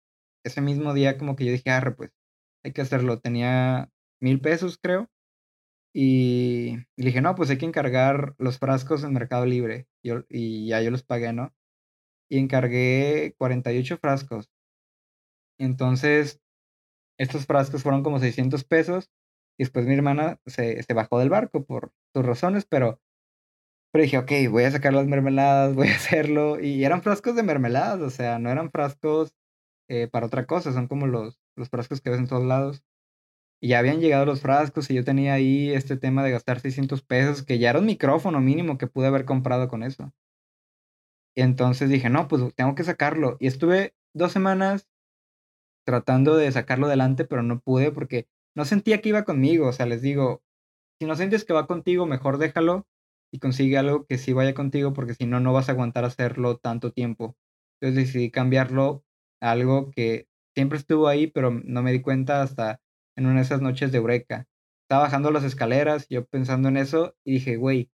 [0.45, 2.13] ese mismo día como que yo dije, arre, pues
[2.65, 5.11] hay que hacerlo, tenía mil pesos creo,
[5.99, 10.83] y, dije, no, pues hay que encargar los frascos en Mercado Libre, yo, y ya
[10.83, 11.55] yo los pagué, ¿no?
[12.29, 14.51] Y encargué 48 frascos.
[15.59, 16.43] Entonces,
[17.19, 19.11] estos frascos fueron como 600 pesos
[19.59, 23.01] y después mi hermana se, se bajó del barco por sus razones, pero,
[23.93, 26.61] pero dije, ok, voy a sacar las mermeladas, voy a hacerlo.
[26.61, 29.35] Y eran frascos de mermeladas, o sea, no eran frascos
[29.89, 32.83] eh, para otra cosa, son como los, los frascos que ves en todos lados.
[33.61, 37.03] Y ya habían llegado los frascos y yo tenía ahí este tema de gastar 600
[37.03, 40.13] pesos, que ya era un micrófono mínimo que pude haber comprado con eso.
[41.35, 43.37] Y entonces dije, no, pues tengo que sacarlo.
[43.41, 44.89] Y estuve dos semanas
[45.87, 49.69] tratando de sacarlo adelante, pero no pude porque no sentía que iba conmigo.
[49.69, 50.43] O sea, les digo,
[50.99, 52.87] si no sientes que va contigo, mejor déjalo
[53.33, 56.59] y consigue algo que sí vaya contigo, porque si no, no vas a aguantar hacerlo
[56.59, 57.37] tanto tiempo.
[57.81, 59.05] Entonces decidí cambiarlo
[59.41, 62.81] a algo que siempre estuvo ahí, pero no me di cuenta hasta
[63.17, 64.47] en una de esas noches de Eureka.
[64.85, 67.91] Estaba bajando las escaleras, yo pensando en eso, y dije, güey,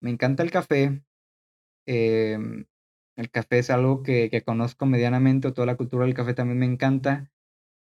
[0.00, 1.02] me encanta el café.
[1.86, 2.66] Em,
[3.16, 6.66] el café es algo que, que, conozco medianamente, toda la cultura del café también me
[6.66, 7.30] encanta.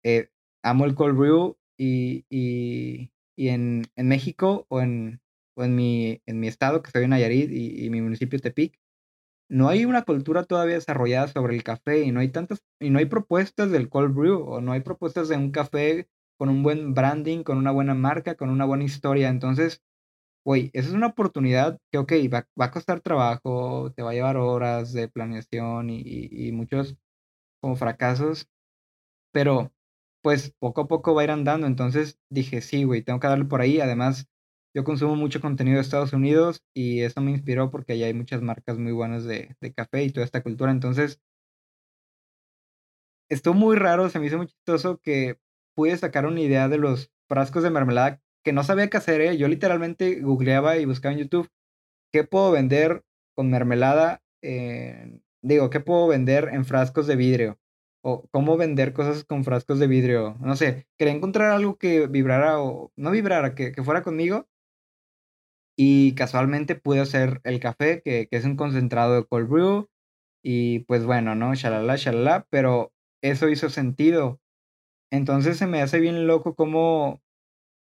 [0.04, 0.30] Eh,
[0.62, 5.20] amo el cold brew y, y, y en, en, México o en,
[5.56, 8.78] o en, mi, en mi estado, que estoy en Nayarit y, y, mi municipio Tepic,
[9.48, 12.98] no hay una cultura todavía desarrollada sobre el café y no hay tantas, y no
[12.98, 16.94] hay propuestas del cold brew o no hay propuestas de un café con un buen
[16.94, 19.28] branding, con una buena marca, con una buena historia.
[19.28, 19.82] Entonces,
[20.44, 24.14] güey, esa es una oportunidad que, ok, va, va, a costar trabajo, te va a
[24.14, 26.96] llevar horas de planeación y, y, muchos
[27.60, 28.48] como fracasos,
[29.32, 29.72] pero
[30.22, 31.66] pues poco a poco va a ir andando.
[31.66, 33.80] Entonces dije, sí, güey, tengo que darle por ahí.
[33.80, 34.28] Además,
[34.76, 38.42] yo consumo mucho contenido de Estados Unidos y eso me inspiró porque allá hay muchas
[38.42, 40.70] marcas muy buenas de, de café y toda esta cultura.
[40.70, 41.18] Entonces,
[43.30, 45.38] estuvo muy raro, se me hizo muy chistoso que
[45.74, 49.38] pude sacar una idea de los frascos de mermelada que no sabía qué hacer, ¿eh?
[49.38, 51.48] Yo literalmente googleaba y buscaba en YouTube
[52.12, 53.02] qué puedo vender
[53.34, 54.22] con mermelada,
[55.42, 57.58] digo, qué puedo vender en frascos de vidrio
[58.02, 60.36] o cómo vender cosas con frascos de vidrio.
[60.40, 64.46] No sé, quería encontrar algo que vibrara o no vibrara, que, que fuera conmigo.
[65.76, 69.88] Y casualmente pude hacer el café, que, que, es un concentrado de cold brew.
[70.42, 71.54] Y pues bueno, ¿no?
[71.54, 72.46] Shalala, shalala.
[72.50, 74.40] Pero eso hizo sentido.
[75.12, 77.22] Entonces se me hace bien loco cómo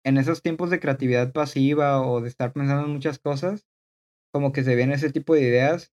[0.04, 3.66] en esos tiempos de creatividad pasiva o de estar pensando en muchas cosas,
[4.32, 5.92] como que se vienen ese tipo de ideas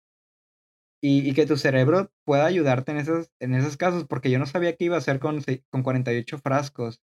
[1.01, 4.45] y, y, que tu cerebro pueda ayudarte en esos, en esos casos, porque yo no
[4.45, 7.01] sabía qué iba a hacer con, con 48 frascos.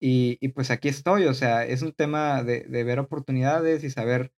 [0.00, 3.90] Y, y pues aquí estoy, o sea, es un tema de, de, ver oportunidades y
[3.90, 4.32] saber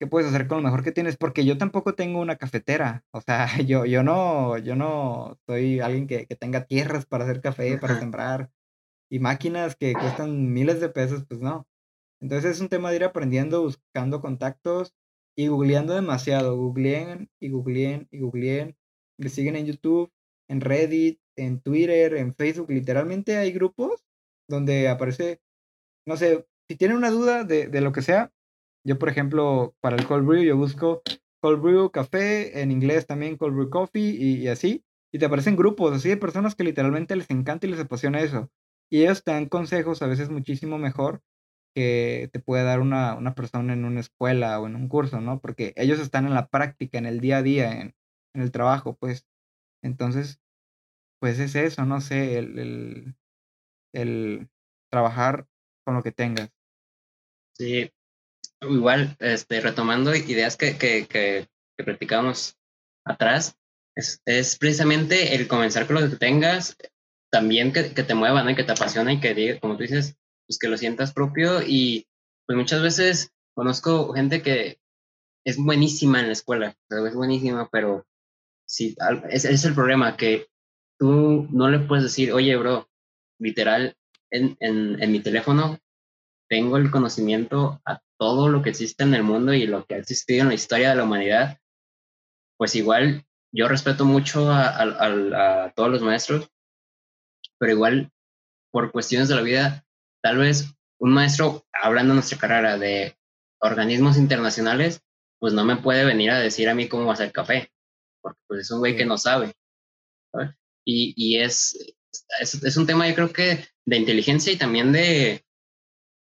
[0.00, 3.20] qué puedes hacer con lo mejor que tienes, porque yo tampoco tengo una cafetera, o
[3.20, 7.78] sea, yo, yo no, yo no soy alguien que, que tenga tierras para hacer café,
[7.78, 8.50] para sembrar,
[9.10, 11.66] y máquinas que cuestan miles de pesos, pues no.
[12.20, 14.94] Entonces es un tema de ir aprendiendo, buscando contactos
[15.36, 16.56] y googleando demasiado.
[16.56, 18.76] Googleen y googleen y googleen.
[19.18, 20.12] Me siguen en YouTube,
[20.48, 22.70] en Reddit, en Twitter, en Facebook.
[22.70, 24.07] Literalmente hay grupos
[24.48, 25.40] donde aparece,
[26.06, 28.32] no sé, si tienen una duda de, de lo que sea,
[28.84, 31.02] yo por ejemplo, para el cold brew, yo busco
[31.40, 34.84] cold brew café, en inglés también cold brew coffee y, así.
[35.12, 38.50] Y te aparecen grupos así de personas que literalmente les encanta y les apasiona eso.
[38.90, 41.22] Y ellos te dan consejos a veces muchísimo mejor
[41.74, 45.40] que te puede dar una, una, persona en una escuela o en un curso, ¿no?
[45.40, 47.94] Porque ellos están en la práctica, en el día a día, en,
[48.34, 49.26] el trabajo, pues.
[49.82, 50.40] Entonces,
[51.20, 53.16] pues es eso, no sé, el,
[53.92, 54.48] el,
[54.90, 55.46] trabajar
[55.84, 56.50] con lo que tengas.
[57.56, 57.90] Sí,
[58.60, 62.56] igual, este, retomando ideas que, que, que, que platicamos
[63.04, 63.56] atrás,
[63.94, 66.76] es, es precisamente el comenzar con lo que tengas,
[67.30, 68.50] también que, que te mueva, ¿no?
[68.50, 70.16] Y que te apasiona y que como tú dices,
[70.46, 72.06] pues que lo sientas propio y
[72.46, 74.78] pues muchas veces conozco gente que
[75.44, 78.06] es buenísima en la escuela, es buenísima, pero
[78.68, 78.94] Sí,
[79.30, 80.46] ese es el problema, que
[80.98, 82.86] tú no le puedes decir, oye, bro,
[83.38, 83.96] literal,
[84.30, 85.78] en, en, en mi teléfono
[86.48, 89.98] tengo el conocimiento a todo lo que existe en el mundo y lo que ha
[89.98, 91.58] existido en la historia de la humanidad,
[92.56, 96.50] pues igual yo respeto mucho a, a, todos los maestros,
[97.58, 98.10] pero igual
[98.70, 99.84] por cuestiones de la vida,
[100.22, 103.16] tal vez un maestro hablando de nuestra carrera de
[103.60, 105.00] organismos internacionales,
[105.38, 107.70] pues no me puede venir a decir a mí cómo a hacer café,
[108.20, 109.52] porque pues es un güey que no sabe.
[110.84, 111.96] Y, y es,
[112.40, 115.44] es, es, un tema yo creo que de inteligencia y también de,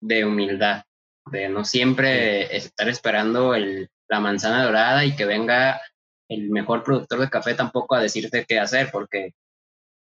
[0.01, 0.83] de humildad,
[1.31, 5.81] de no siempre estar esperando el, la manzana dorada y que venga
[6.29, 9.33] el mejor productor de café tampoco a decirte qué hacer, porque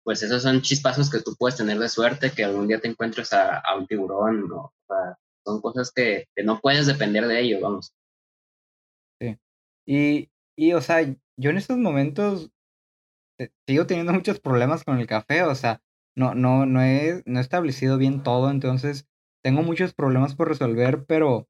[0.04, 3.32] pues esos son chispazos que tú puedes tener de suerte, que algún día te encuentres
[3.32, 7.92] a, un tiburón, o sea, son cosas que, que, no puedes depender de ellos, vamos.
[9.20, 9.36] Sí.
[9.84, 11.02] Y, y, o sea,
[11.36, 12.50] yo en estos momentos
[13.66, 15.82] sigo teniendo muchos problemas con el café, o sea,
[16.16, 19.06] no, no, no, he, no he establecido bien todo, entonces
[19.42, 21.48] tengo muchos problemas por resolver, pero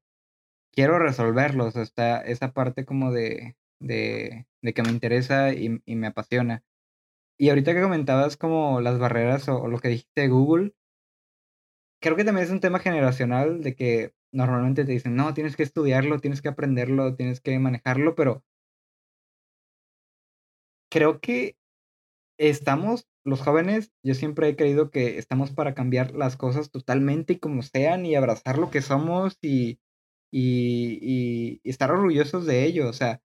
[0.77, 1.75] quiero resolverlos.
[1.75, 6.63] Está esa parte como de, de, de que me interesa y, y, me apasiona.
[7.39, 10.73] Y ahorita que comentabas como las barreras o, lo que dijiste de Google,
[12.01, 15.63] creo que también es un tema generacional de que normalmente te dicen, no, tienes que
[15.63, 18.43] estudiarlo, tienes que aprenderlo, tienes que manejarlo, pero
[20.89, 21.57] creo que
[22.37, 27.39] estamos los jóvenes, yo siempre he creído que estamos para cambiar las cosas totalmente y
[27.39, 29.79] como sean y abrazar lo que somos y,
[30.31, 32.87] y, estar orgullosos de ello.
[32.89, 33.21] O sea,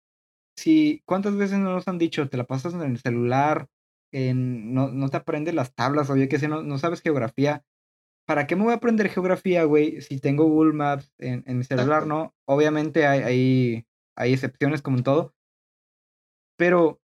[0.57, 3.69] si, ¿cuántas veces no nos han dicho, te la pasas en el celular,
[4.13, 7.65] en, no, no te aprendes las tablas, oye, que si no, no sabes geografía?
[8.27, 11.65] ¿Para qué me voy a aprender geografía, güey, si tengo Google Maps en, en mi
[11.65, 12.35] celular, no?
[12.47, 13.87] Obviamente hay, hay,
[14.17, 15.35] hay excepciones como en todo,
[16.57, 17.02] pero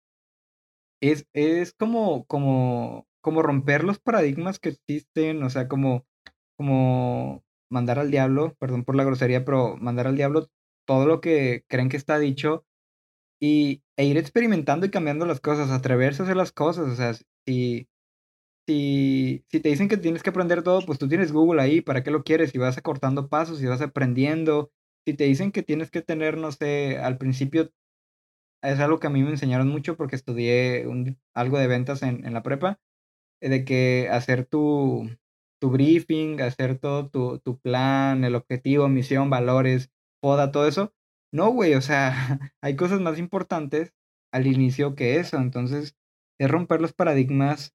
[1.01, 6.07] es, es como, como, como romper los paradigmas que existen, o sea, como,
[6.57, 10.49] como mandar al diablo, perdón por la grosería, pero mandar al diablo
[10.87, 12.65] todo lo que creen que está dicho
[13.41, 17.15] y, e ir experimentando y cambiando las cosas, atreverse a hacer las cosas, o sea,
[17.47, 17.89] si,
[18.67, 22.03] si, si te dicen que tienes que aprender todo, pues tú tienes Google ahí, ¿para
[22.03, 22.51] qué lo quieres?
[22.51, 24.71] Si vas acortando pasos, si vas aprendiendo,
[25.07, 27.71] si te dicen que tienes que tener, no sé, al principio
[28.63, 30.87] es algo que a mí me enseñaron mucho porque estudié
[31.35, 32.81] algo de ventas en, en, la prepa,
[33.41, 35.11] eh, de que hacer tu,
[35.61, 39.91] tu briefing, hacer todo tu, tu, plan, el objetivo, misión, valores,
[40.21, 40.95] poda, todo eso.
[41.33, 42.13] No, güey, o sea,
[42.63, 43.95] hay cosas más importantes
[44.33, 45.39] al inicio que eso.
[45.39, 45.97] Entonces,
[46.39, 47.75] es romper los paradigmas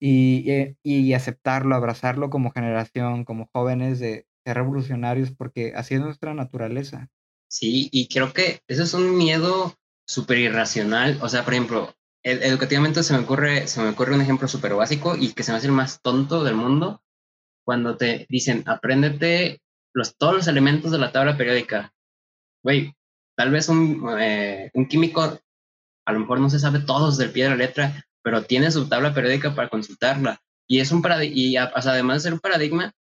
[0.00, 6.00] y, y, y aceptarlo, abrazarlo como generación, como jóvenes de ser revolucionarios, porque así es
[6.00, 7.10] nuestra naturaleza.
[7.48, 9.74] Sí, y creo que eso es un miedo
[10.06, 11.18] súper irracional.
[11.22, 15.16] O sea, por ejemplo, educativamente se me ocurre, se me ocurre un ejemplo súper básico
[15.16, 17.02] y que se me hace el más tonto del mundo
[17.64, 19.60] cuando te dicen, apréndete
[19.94, 21.92] los, todos los elementos de la tabla periódica.
[22.62, 22.94] Güey,
[23.36, 25.38] tal vez un, eh, un químico
[26.08, 28.88] a lo mejor no se sabe todos del pie de la letra, pero tiene su
[28.88, 30.40] tabla periódica para consultarla.
[30.66, 32.94] Y es un y además de ser un paradigma,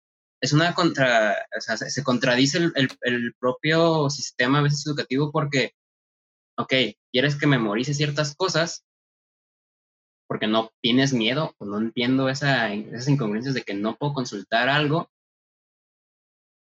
[0.41, 5.73] es una contra, o sea, se contradice el, el, propio sistema a veces educativo porque,
[6.57, 6.73] ok,
[7.11, 8.85] quieres que memorice ciertas cosas
[10.27, 14.69] porque no tienes miedo o no entiendo esa, esas incongruencias de que no puedo consultar
[14.69, 15.09] algo,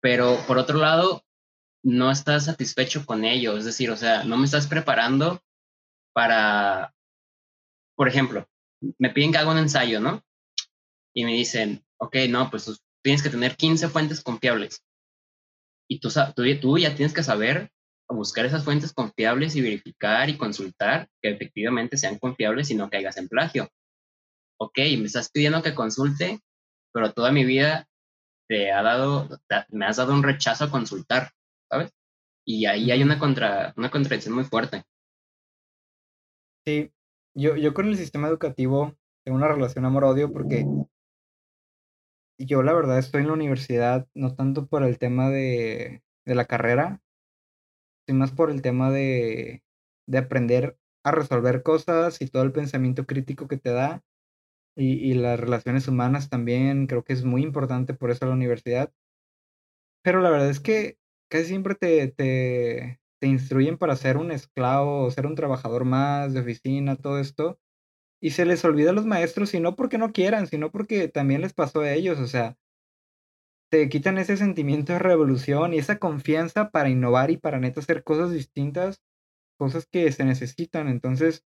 [0.01, 1.25] pero por otro lado,
[1.83, 5.43] no estás satisfecho con ello, es decir, o sea, no me estás preparando
[6.13, 6.95] para,
[7.95, 8.49] por ejemplo,
[8.99, 10.23] me piden que haga un ensayo, ¿no?
[11.15, 14.83] Y me dicen, ok, no, pues tienes que tener 15 fuentes confiables.
[15.89, 16.09] Y tú,
[16.61, 17.71] tú, ya tienes que saber
[18.09, 23.19] buscar esas fuentes confiables y verificar y consultar que efectivamente sean confiables y no caigas
[23.19, 23.69] en plagio.
[24.59, 26.41] Ok, me estás pidiendo que consulte,
[26.93, 27.87] pero toda mi vida
[28.49, 29.29] te ha dado,
[29.71, 31.31] me has dado un rechazo a consultar,
[31.71, 31.93] ¿sabes?
[32.47, 34.85] Y ahí hay una, contra, una contradicción muy fuerte.
[36.67, 36.91] Sí,
[37.35, 40.65] yo, yo con el sistema educativo tengo una relación amor-odio porque
[42.39, 46.47] yo la verdad estoy en la universidad no tanto por el tema de, de la
[46.47, 47.03] carrera,
[48.07, 49.63] sino más por el tema de,
[50.07, 54.03] de aprender a resolver cosas y todo el pensamiento crítico que te da
[54.77, 58.93] y, y, las relaciones humanas también creo que es muy importante por eso la universidad.
[60.03, 60.99] Pero la verdad es que
[61.31, 66.41] casi siempre te, te, te instruyen para ser un esclavo ser un trabajador más de
[66.41, 67.59] oficina, todo esto.
[68.25, 71.43] Y se les olvida a los maestros, y no porque no quieran, sino porque también
[71.43, 72.19] les pasó a ellos.
[72.21, 72.57] O sea,
[73.71, 78.03] te quitan ese sentimiento de revolución y esa confianza para innovar y para neta hacer
[78.03, 79.03] cosas distintas,
[79.59, 80.89] cosas que se necesitan.
[80.89, 81.45] Entonces,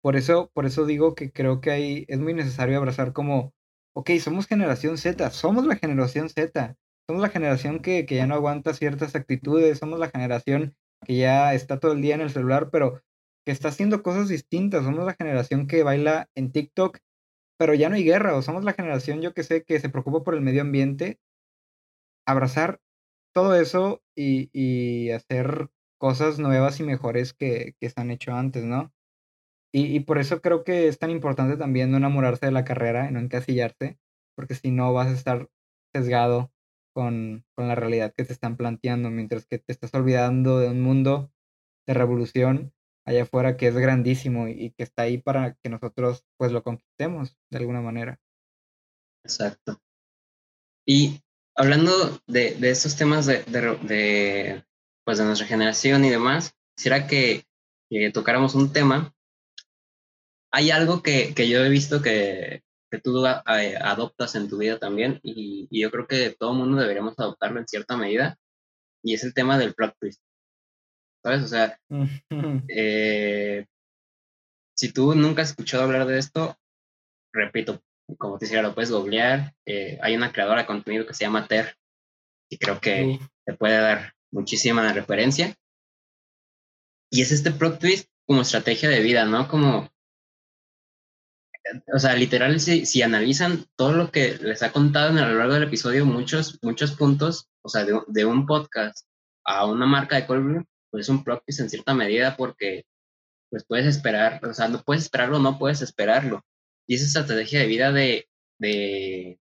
[0.00, 3.52] por eso, por eso digo que creo que ahí es muy necesario abrazar como,
[3.92, 6.76] ok, somos generación Z, somos la generación Z,
[7.08, 11.54] somos la generación que, que ya no aguanta ciertas actitudes, somos la generación que ya
[11.54, 13.02] está todo el día en el celular, pero
[13.52, 16.98] está haciendo cosas distintas, somos la generación que baila en TikTok,
[17.58, 20.22] pero ya no hay guerra, o somos la generación, yo que sé, que se preocupa
[20.22, 21.20] por el medio ambiente,
[22.26, 22.80] abrazar
[23.34, 28.64] todo eso y, y hacer cosas nuevas y mejores que, que se han hecho antes,
[28.64, 28.92] ¿no?
[29.72, 33.08] Y, y, por eso creo que es tan importante también no enamorarse de la carrera
[33.08, 33.98] y no encasillarse,
[34.34, 35.48] porque si no vas a estar
[35.94, 36.52] sesgado
[36.92, 40.80] con, con la realidad que te están planteando, mientras que te estás olvidando de un
[40.80, 41.30] mundo
[41.86, 42.72] de revolución
[43.10, 47.36] allá afuera que es grandísimo y, que está ahí para que nosotros pues lo conquistemos
[47.50, 48.18] de alguna manera.
[49.24, 49.80] Exacto.
[50.86, 51.20] Y
[51.56, 54.64] hablando de, de estos temas de, de,
[55.04, 57.44] pues de nuestra generación y demás, quisiera que,
[58.14, 59.12] tocáramos un tema.
[60.52, 65.18] Hay algo que, que yo he visto que, que tú adoptas en tu vida también
[65.22, 68.38] y, y, yo creo que todo el mundo deberíamos adoptarlo en cierta medida
[69.02, 70.22] y es el tema del plot twist.
[71.22, 71.42] ¿Sabes?
[71.42, 71.78] O sea,
[72.68, 73.66] eh,
[74.74, 76.56] si tú nunca has escuchado hablar de esto,
[77.32, 77.82] repito,
[78.18, 79.54] como te decía, lo puedes googlear.
[79.66, 81.76] Eh, hay una creadora de contenido que se llama Ter
[82.48, 85.54] y creo que te puede dar muchísima referencia.
[87.10, 89.48] Y es este plot twist como estrategia de vida, ¿no?
[89.48, 89.90] Como,
[91.92, 95.54] o sea, literal, si, si analizan todo lo que les ha contado a lo largo
[95.54, 99.06] del episodio, muchos, muchos puntos, o sea, de, de un podcast
[99.44, 102.84] a una marca de cold pues es un twist en cierta medida porque
[103.50, 106.44] pues puedes esperar, o sea, no puedes esperarlo, no puedes esperarlo.
[106.86, 108.28] Y esa estrategia de vida de,
[108.58, 109.40] de,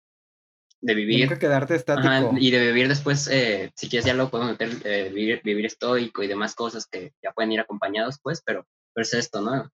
[0.82, 1.22] de vivir.
[1.22, 2.36] Nunca quedarte estático.
[2.38, 6.24] y de vivir después, eh, si quieres ya lo podemos meter, eh, vivir, vivir estoico
[6.24, 9.70] y demás cosas que ya pueden ir acompañados, pues, pero, pero es esto, ¿no?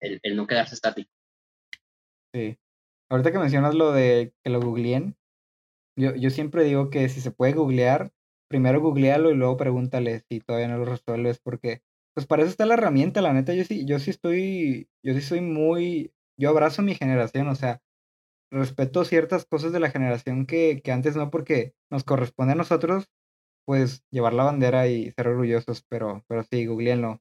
[0.00, 1.10] El, el no quedarse estático.
[2.32, 2.58] Sí.
[3.10, 5.16] Ahorita que mencionas lo de que lo googleen,
[5.96, 8.12] yo, yo siempre digo que si se puede googlear,
[8.48, 11.82] primero googlealo y luego pregúntale si todavía no lo resuelves, porque
[12.14, 15.20] pues para eso está la herramienta, la neta, yo sí, yo sí estoy, yo sí
[15.20, 17.82] soy muy, yo abrazo mi generación, o sea,
[18.52, 23.10] respeto ciertas cosas de la generación que, que antes no, porque nos corresponde a nosotros,
[23.66, 27.20] pues, llevar la bandera y ser orgullosos, pero, pero sí, googleenlo.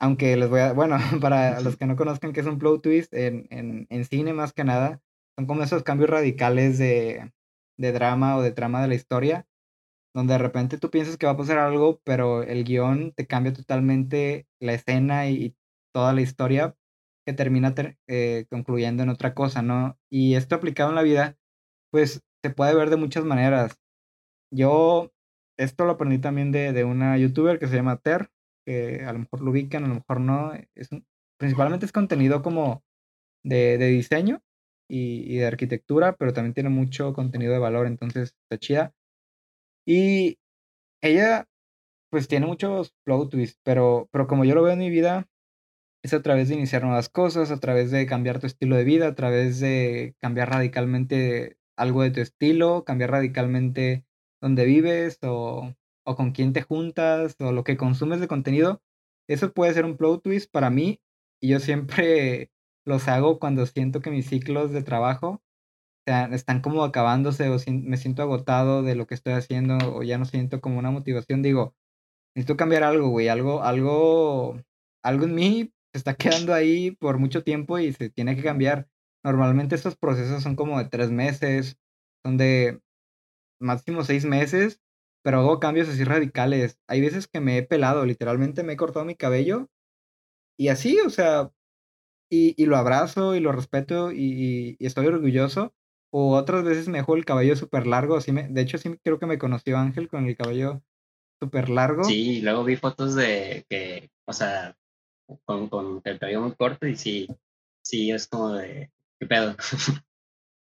[0.00, 3.14] Aunque les voy a, bueno, para los que no conozcan qué es un plot twist,
[3.14, 5.00] en, en, en cine más que nada,
[5.36, 7.32] son como esos cambios radicales de,
[7.78, 9.46] de drama o de trama de la historia,
[10.16, 13.52] donde de repente tú piensas que va a pasar algo, pero el guion te cambia
[13.52, 15.54] totalmente la escena y,
[15.92, 16.76] toda la historia
[17.26, 17.74] que termina
[18.06, 19.98] eh, concluyendo en otra cosa, ¿no?
[20.10, 21.38] Y esto aplicado en la vida,
[21.90, 23.78] pues se puede ver de muchas maneras.
[24.50, 25.12] Yo
[25.58, 28.30] esto lo aprendí también de, de una youtuber que se llama Ter,
[28.66, 30.52] que a lo mejor lo ubican, a lo mejor no.
[30.74, 30.90] Es
[31.38, 32.84] principalmente es contenido como
[33.44, 34.42] de, de diseño
[34.88, 38.94] y, y, de arquitectura, pero también tiene mucho contenido de valor, entonces está chida.
[39.86, 40.38] Y
[41.02, 41.48] ella,
[42.10, 45.28] pues tiene muchos plot twists, pero, pero como yo lo veo en mi vida,
[46.02, 49.08] es a través de iniciar nuevas cosas, a través de cambiar tu estilo de vida,
[49.08, 54.06] a través de cambiar radicalmente algo de tu estilo, cambiar radicalmente
[54.40, 55.74] dónde vives o,
[56.04, 58.82] o con quién te juntas o lo que consumes de contenido.
[59.28, 61.00] Eso puede ser un plot twist para mí
[61.40, 62.50] y yo siempre
[62.86, 65.42] los hago cuando siento que mis ciclos de trabajo
[66.06, 70.24] están como acabándose o me siento agotado de lo que estoy haciendo o ya no
[70.24, 71.74] siento como una motivación, digo,
[72.34, 74.60] necesito cambiar algo, güey, algo, algo,
[75.02, 78.88] algo en mí se está quedando ahí por mucho tiempo y se tiene que cambiar.
[79.24, 81.78] Normalmente estos procesos son como de tres meses,
[82.24, 82.80] son de
[83.60, 84.80] máximo seis meses,
[85.24, 86.78] pero hago cambios así radicales.
[86.88, 89.68] Hay veces que me he pelado, literalmente me he cortado mi cabello
[90.58, 91.50] y así, o sea,
[92.30, 95.74] y, y lo abrazo y lo respeto y, y estoy orgulloso
[96.18, 98.16] o otras veces me dejó el cabello súper largo.
[98.16, 100.82] Así me, de hecho, sí creo que me conoció Ángel con el cabello
[101.38, 102.04] súper largo.
[102.04, 104.74] Sí, luego vi fotos de que, o sea,
[105.44, 107.28] con, con el cabello muy corto y sí,
[107.84, 108.90] sí, es como de,
[109.20, 109.56] ¿qué pedo?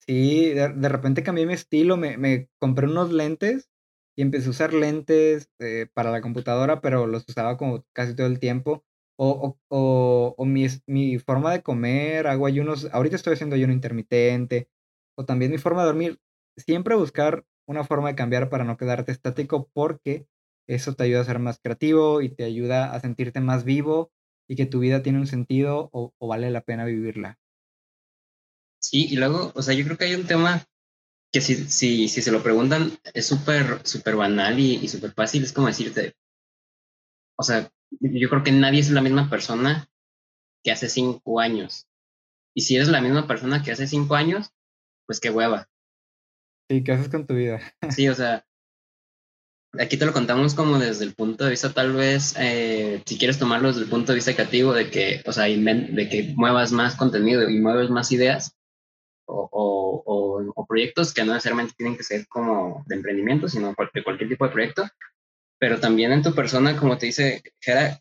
[0.05, 3.69] Sí, de, de repente cambié mi estilo, me, me, compré unos lentes
[4.17, 8.27] y empecé a usar lentes eh, para la computadora, pero los usaba como casi todo
[8.27, 8.83] el tiempo.
[9.15, 13.71] O, o, o, o mi, mi, forma de comer, hago ayunos, ahorita estoy haciendo ayuno
[13.71, 14.67] intermitente,
[15.16, 16.20] o también mi forma de dormir,
[16.57, 20.28] siempre buscar una forma de cambiar para no quedarte estático porque
[20.68, 24.11] eso te ayuda a ser más creativo y te ayuda a sentirte más vivo
[24.47, 27.39] y que tu vida tiene un sentido o, vale la pena vivirla.
[28.80, 30.66] Sí, y luego, o sea, yo creo que hay un tema
[31.32, 35.43] que si, si, si se lo preguntan es súper, súper banal y, y súper fácil,
[35.43, 36.16] es como decirte,
[37.38, 39.88] o sea, yo creo que nadie es la misma persona
[40.64, 41.88] que hace cinco años.
[42.55, 44.51] Y si eres la misma persona que hace cinco años,
[45.05, 45.67] pues qué hueva.
[46.69, 47.61] Sí, ¿qué haces con tu vida?
[47.89, 48.45] Sí, o sea,
[49.79, 53.39] aquí te lo contamos como desde el punto de vista tal vez, eh, si quieres
[53.39, 56.95] tomarlo desde el punto de vista creativo, de que, o sea, de que muevas más
[56.95, 58.55] contenido y mueves más ideas
[59.25, 64.03] o, o, o, proyectos que no necesariamente tienen que ser como de emprendimiento, sino de
[64.03, 64.87] cualquier tipo de proyecto.
[65.59, 67.99] Pero también en tu persona, como te dice Jera,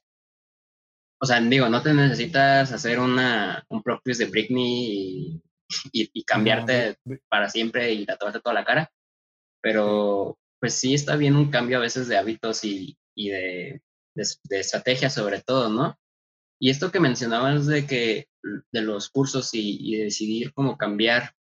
[1.20, 5.42] o sea, digo, no te necesitas hacer una, un propio de Britney y,
[5.92, 6.96] y, cambiarte
[7.28, 8.90] para siempre y tatuarte toda la cara,
[9.60, 13.82] pero pues sí está bien un cambio a veces de hábitos y, y de,
[14.14, 15.98] de, estrategia sobre todo, ¿no?
[16.60, 21.34] Y esto que mencionabas de que de los cursos y, de decidir cómo cambiar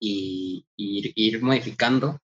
[0.00, 2.18] y, ir, modificando,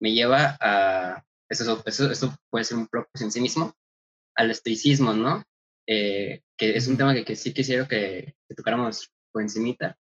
[0.00, 3.74] me lleva a, eso, eso, eso puede ser un propósito en sí mismo,
[4.34, 5.42] al estoicismo, ¿no?
[5.88, 9.96] Eh, que es un tema que, que sí quisiera que, que, tocáramos por encimita,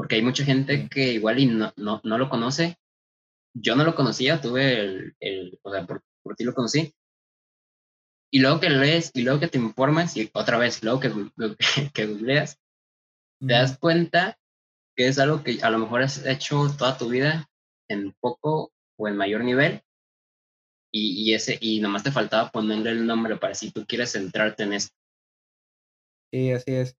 [0.00, 2.80] porque hay mucha gente que igual y no, no, no lo conoce
[3.54, 6.94] yo no lo conocía, tuve el, el o sea, por, por, ti lo conocí.
[8.32, 11.10] Y luego que lees y luego que te informas y otra vez, luego que,
[11.94, 12.58] que googleas,
[13.40, 14.38] te das cuenta
[14.96, 17.48] que es algo que a lo mejor has hecho toda tu vida
[17.88, 19.82] en poco o en mayor nivel
[20.92, 24.62] y, y ese y nomás te faltaba ponerle el nombre para si tú quieres centrarte
[24.62, 24.94] en esto.
[26.32, 26.96] Sí, así es.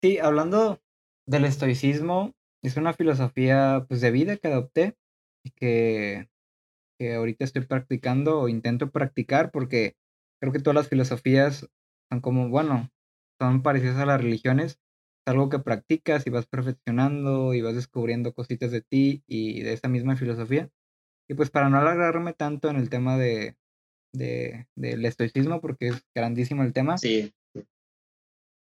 [0.00, 0.80] Sí, hablando
[1.26, 4.96] del estoicismo, es una filosofía pues, de vida que adopté
[5.56, 6.28] que,
[6.98, 9.96] que ahorita estoy practicando o intento practicar porque
[10.40, 11.68] creo que todas las filosofías
[12.10, 12.90] son como, bueno,
[13.40, 14.78] son parecidas a las religiones.
[15.24, 19.72] Es algo que practicas y vas perfeccionando y vas descubriendo cositas de ti y de
[19.72, 20.70] esa misma filosofía.
[21.28, 23.56] Y pues para no alargarme tanto en el tema de,
[24.12, 26.98] de, del estoicismo, porque es grandísimo el tema.
[26.98, 27.32] Sí.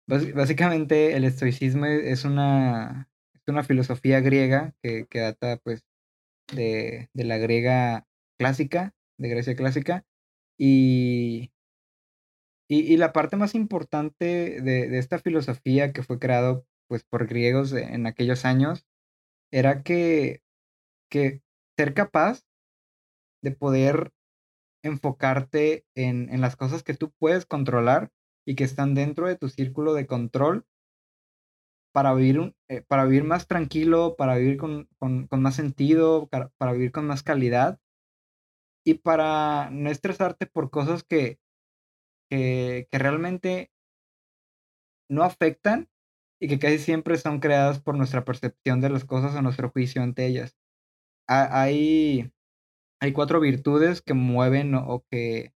[0.08, 5.84] Básicamente el estoicismo es una, es una filosofía griega que, que data pues
[6.52, 8.06] de, de la griega
[8.38, 10.06] clásica, de Grecia clásica,
[10.56, 11.52] y,
[12.68, 17.72] y, la parte más importante de, de, esta filosofía que fue creado pues, por griegos
[17.72, 18.86] en aquellos años
[19.52, 20.42] era que,
[21.10, 21.42] que
[21.76, 22.42] ser capaz
[23.42, 24.12] de poder
[24.82, 28.10] enfocarte en, en las cosas que tú puedes controlar
[28.48, 30.64] y que están dentro de tu círculo de control
[31.92, 36.72] para vivir, eh, para vivir más tranquilo, para vivir con, con, más sentido, para, para,
[36.72, 37.78] vivir con más calidad
[38.86, 41.38] y para no estresarte por cosas que,
[42.30, 43.70] que, que realmente
[45.10, 45.90] no afectan
[46.40, 50.02] y que casi siempre son creadas por nuestra percepción de las cosas o nuestro juicio
[50.02, 50.56] ante ellas.
[51.28, 52.32] Hay,
[52.98, 55.52] hay cuatro virtudes que mueven o que,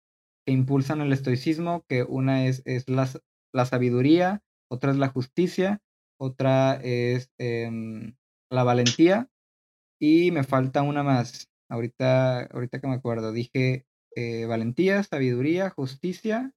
[0.46, 3.08] que impulsan el estoicismo, que una es, es la,
[3.54, 5.82] la sabiduría, otra es la justicia,
[6.20, 8.16] otra es em,
[8.50, 9.30] la valentía
[10.00, 11.50] y me falta una más.
[11.70, 13.86] Ahorita, ahorita que me acuerdo, dije
[14.16, 16.54] eh, valentía, sabiduría, justicia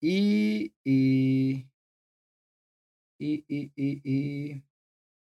[0.00, 1.68] y, y,
[3.18, 4.64] y, y, y,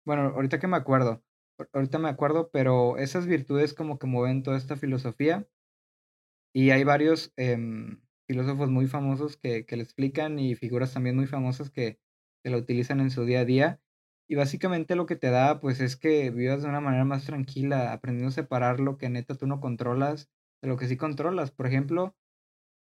[0.06, 1.24] bueno, ahorita que me acuerdo,
[1.72, 5.48] ahorita me acuerdo, pero esas virtudes como que mueven toda esta filosofía
[6.56, 11.26] y hay varios em, filósofos muy famosos que, que le explican y figuras también muy
[11.26, 12.00] famosas que,
[12.42, 13.82] que lo utilizan en su día a día.
[14.26, 17.92] Y básicamente lo que te da, pues es que vivas de una manera más tranquila,
[17.92, 20.30] aprendiendo a separar lo que neta tú no controlas
[20.62, 21.50] de lo que sí controlas.
[21.50, 22.16] Por ejemplo,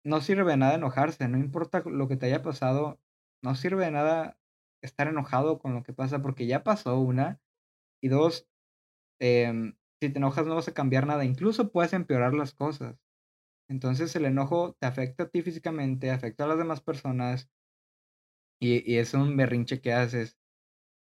[0.06, 3.00] no sirve de nada enojarse, no importa lo que te haya pasado,
[3.44, 4.40] no sirve de nada
[4.84, 7.42] estar enojado con lo que pasa porque ya pasó una.
[8.04, 8.48] Y dos,
[9.20, 12.98] em, si te enojas no vas a cambiar nada, incluso puedes empeorar las cosas.
[13.70, 17.50] Entonces el enojo te afecta a ti físicamente, afecta a las demás personas,
[18.60, 20.38] y, y es un berrinche que haces.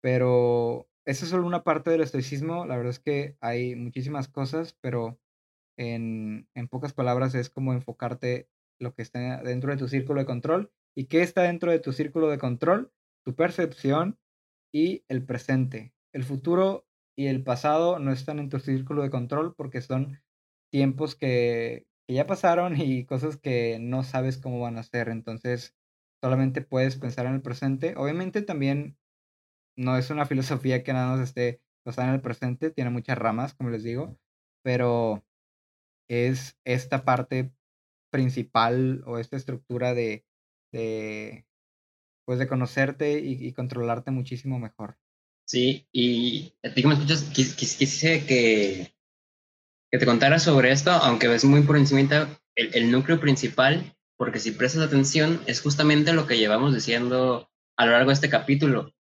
[0.02, 2.66] Pero esa es solo una parte del estoicismo.
[2.66, 5.20] La verdad es que hay muchísimas cosas, pero
[5.78, 8.48] en, en pocas palabras es como enfocarte
[8.80, 10.72] lo que está dentro de tu círculo de control.
[10.96, 12.92] ¿Y qué está dentro de tu círculo de control?
[13.24, 14.18] Tu percepción
[14.72, 15.94] y el presente.
[16.12, 16.86] El futuro
[17.16, 20.22] y el pasado no están en tu círculo de control porque son
[20.72, 25.11] tiempos que, que ya pasaron y cosas que no sabes cómo van a ser.
[25.11, 25.76] Entonces,
[26.20, 27.94] solamente puedes pensar en el presente.
[27.96, 28.98] Obviamente también
[29.76, 33.54] no es una filosofía que nada más esté basada en el presente, tiene muchas ramas,
[33.54, 34.18] como les digo,
[34.64, 35.24] pero
[36.08, 37.52] es esta parte
[38.11, 40.26] principal o esta estructura de,
[40.72, 41.46] de
[42.26, 44.98] pues de conocerte y, controlarte muchísimo mejor.
[45.46, 48.92] Sí, y a ti me escuchas, quise que,
[49.91, 54.53] que te contara sobre esto, aunque ves muy por encima el, núcleo principal porque si
[54.53, 58.93] prestas atención, es justamente lo que llevamos diciendo a lo largo de este capítulo.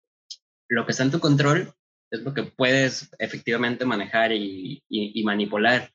[0.66, 1.74] Lo que está en tu control
[2.10, 4.82] es lo que puedes efectivamente manejar y,
[5.22, 5.92] manipular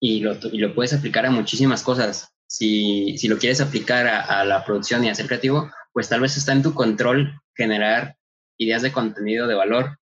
[0.00, 2.34] y lo, puedes aplicar a muchísimas cosas.
[2.46, 6.52] Si, lo quieres aplicar a, la producción y a ser creativo, pues tal vez está
[6.52, 8.16] en tu control generar
[8.58, 9.98] ideas de contenido de valor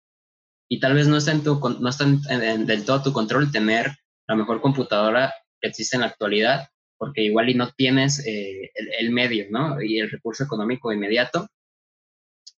[0.67, 3.95] y tal vez no está, en tu, no está del todo tu control tener
[4.27, 8.93] la mejor computadora que existe en la actualidad, porque igual y no tienes eh, el,
[8.99, 9.81] el, medio, ¿no?
[9.81, 11.47] Y el recurso económico inmediato.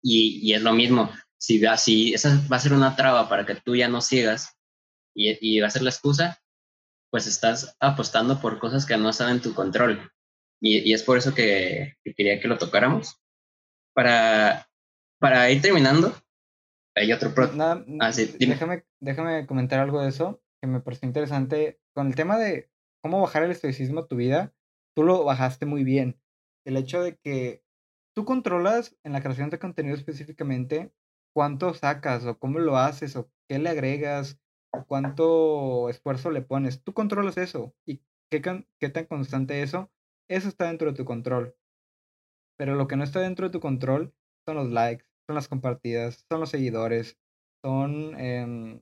[0.01, 3.55] Y, y es lo mismo, si, si esa va a ser una traba para que
[3.55, 4.57] tú ya no sigas
[5.13, 6.39] y, y va a ser la excusa,
[7.09, 10.11] pues estás apostando por cosas que no están en tu control.
[10.59, 13.15] Y, y es por eso que, que, quería que lo tocáramos.
[13.93, 14.68] Para,
[15.20, 16.15] para ir terminando,
[16.95, 17.34] hay otro...
[17.34, 21.80] Pro Nada, ah, sí, déjame, déjame comentar algo de eso, que me pareció interesante.
[21.93, 22.70] Con el tema de
[23.01, 24.53] cómo bajar el estoicismo a tu vida,
[24.95, 26.20] tú lo bajaste muy bien.
[26.66, 27.64] El hecho de que
[28.16, 30.91] tú controlas en la creación de contenido específicamente
[31.34, 34.39] cuánto sacas o cómo lo haces o qué le agregas
[34.74, 36.84] o cuánto esfuerzo le pones.
[36.84, 38.01] Tú controlas eso y
[38.32, 38.41] qué,
[38.80, 39.91] qué tan constante eso,
[40.30, 41.55] eso está dentro de tu control.
[42.58, 44.16] Pero lo que no está dentro de tu control
[44.47, 47.20] son los likes, son las compartidas, son los seguidores,
[47.64, 48.82] son, eh,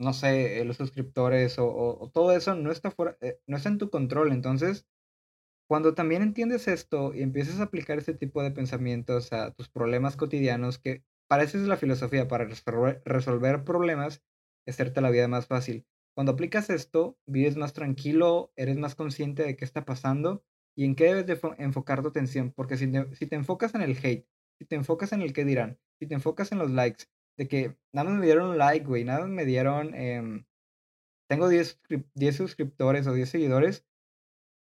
[0.00, 3.78] no sé, los suscriptores o, o, todo eso no está, fuera, eh, no está en
[3.78, 4.32] tu control.
[4.32, 4.86] Entonces,
[5.68, 10.16] cuando también entiendes esto y empiezas a aplicar este tipo de pensamientos a tus problemas
[10.16, 12.46] cotidianos, que para eso es la filosofía, para
[13.04, 14.22] resolver, problemas,
[14.66, 15.86] hacerte la vida más fácil.
[16.14, 20.42] Cuando aplicas esto, vives más tranquilo, eres más consciente de qué está pasando
[20.74, 22.52] y en qué debes de enfocar tu atención.
[22.52, 24.26] Porque si te, si te enfocas en el hate,
[24.58, 27.04] si te enfocas en el qué dirán, si te enfocas en los likes,
[27.40, 30.44] de que nada más me dieron like, güey, nada más me dieron, eh,
[31.26, 31.80] tengo 10,
[32.12, 33.86] 10 suscriptores o 10 seguidores,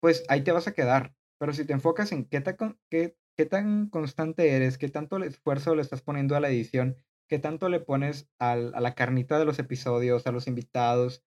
[0.03, 1.15] pues ahí te vas a quedar.
[1.39, 2.45] Pero si te enfocas en qué,
[2.91, 7.39] qué, qué tan constante eres, qué tanto esfuerzo le estás poniendo a la edición, qué
[7.39, 11.25] tanto le pones al, a la carnita de los episodios, a los invitados,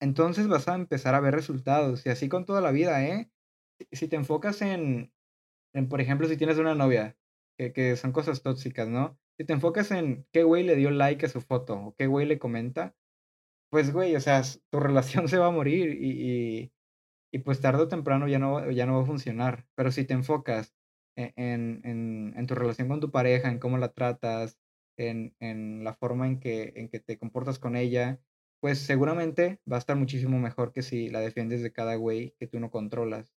[0.00, 2.04] entonces vas a empezar a ver resultados.
[2.04, 3.30] Y así con toda la vida, ¿eh?
[3.90, 5.14] Si te enfocas en,
[5.72, 7.16] en por ejemplo, si tienes una novia,
[7.56, 9.18] que, que, son cosas tóxicas, ¿no?
[9.38, 12.26] Si te enfocas en qué güey le dio like a su foto o qué güey
[12.26, 12.94] le comenta,
[13.70, 16.72] pues güey, o sea, tu relación se va a morir y,
[17.32, 19.66] y, pues tarde o temprano ya no, ya no va a funcionar.
[19.74, 20.74] Pero si te enfocas
[21.16, 24.58] e-, en, en, en, tu relación con tu pareja, en cómo la tratas,
[24.96, 28.20] en, en la forma en que, en que te comportas con ella,
[28.60, 32.46] pues seguramente va a estar muchísimo mejor que si la defiendes de cada güey que
[32.46, 33.34] tú no controlas.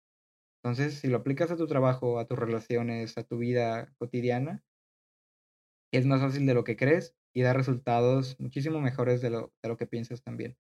[0.64, 4.64] Entonces, si lo aplicas a tu trabajo, a tus relaciones, a tu vida cotidiana,
[5.92, 9.70] es más fácil de lo que crees y da resultados muchísimo mejores de lo, de
[9.70, 10.58] lo que piensas también.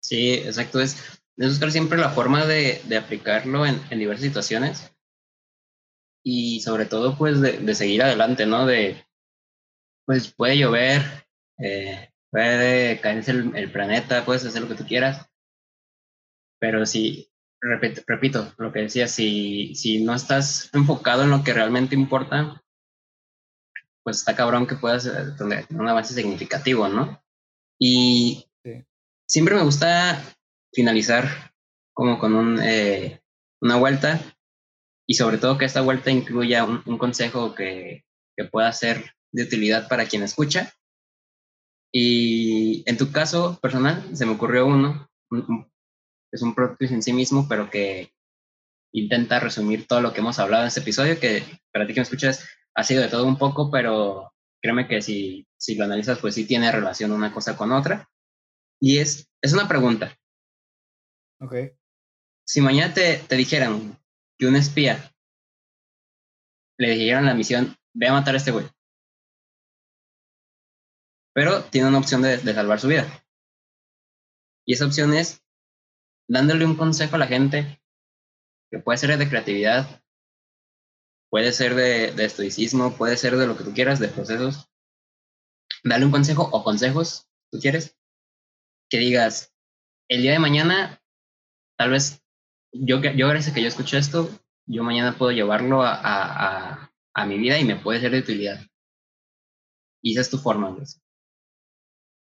[0.00, 0.80] Sí, exacto.
[0.80, 0.96] Es,
[1.36, 4.92] es buscar siempre la forma de, de aplicarlo en, en diversas situaciones
[6.24, 8.66] y sobre todo pues de, de, seguir adelante, ¿no?
[8.66, 9.04] De,
[10.04, 11.02] pues puede llover,
[11.58, 15.28] eh, puede caerse el, el, planeta, puedes hacer lo que tú quieras,
[16.58, 17.30] pero si,
[17.60, 22.64] repito, repito lo que decía, si, si no estás enfocado en lo que realmente importa,
[24.06, 27.20] pues está cabrón que puedas eh, tener un avance significativo, ¿no?
[27.76, 28.84] Y sí.
[29.28, 30.22] siempre me gusta
[30.72, 31.52] finalizar
[31.92, 33.20] como con un, eh,
[33.60, 34.20] una vuelta
[35.08, 38.04] y sobre todo que esta vuelta incluya un, un consejo que,
[38.36, 40.72] que, pueda ser de utilidad para quien escucha.
[41.92, 45.68] Y en tu caso personal, se me ocurrió uno, un,
[46.30, 48.12] es un propio en sí mismo, pero que
[48.94, 51.42] intenta resumir todo lo que hemos hablado en este episodio, que
[51.72, 52.46] para ti que me escuchas
[52.76, 56.46] ha sido de todo un poco, pero créeme que si, si lo analizas, pues sí
[56.46, 58.08] tiene relación una cosa con otra.
[58.80, 60.14] Y es, es una pregunta.
[61.40, 61.54] Ok.
[62.46, 63.98] Si mañana te, te dijeran
[64.38, 65.10] que un espía
[66.78, 68.66] le dijeran la misión, ve a matar a este güey.
[71.34, 73.06] Pero tiene una opción de, de, salvar su vida.
[74.66, 75.42] Y esa opción es
[76.28, 77.80] dándole un consejo a la gente,
[78.70, 80.02] que puede ser de creatividad,
[81.30, 84.68] puede ser de, de estoicismo, puede ser de lo que tú quieras, de procesos.
[85.84, 87.96] Dale un consejo o consejos, tú quieres,
[88.90, 89.54] que digas,
[90.08, 91.02] el día de mañana,
[91.78, 92.22] tal vez
[92.72, 94.28] yo, yo gracias a que yo escucho esto,
[94.66, 98.60] yo mañana puedo llevarlo a, a, a, mi vida y me puede ser de utilidad.
[100.02, 100.70] Y esa es tu forma.
[100.70, 100.84] ¿no?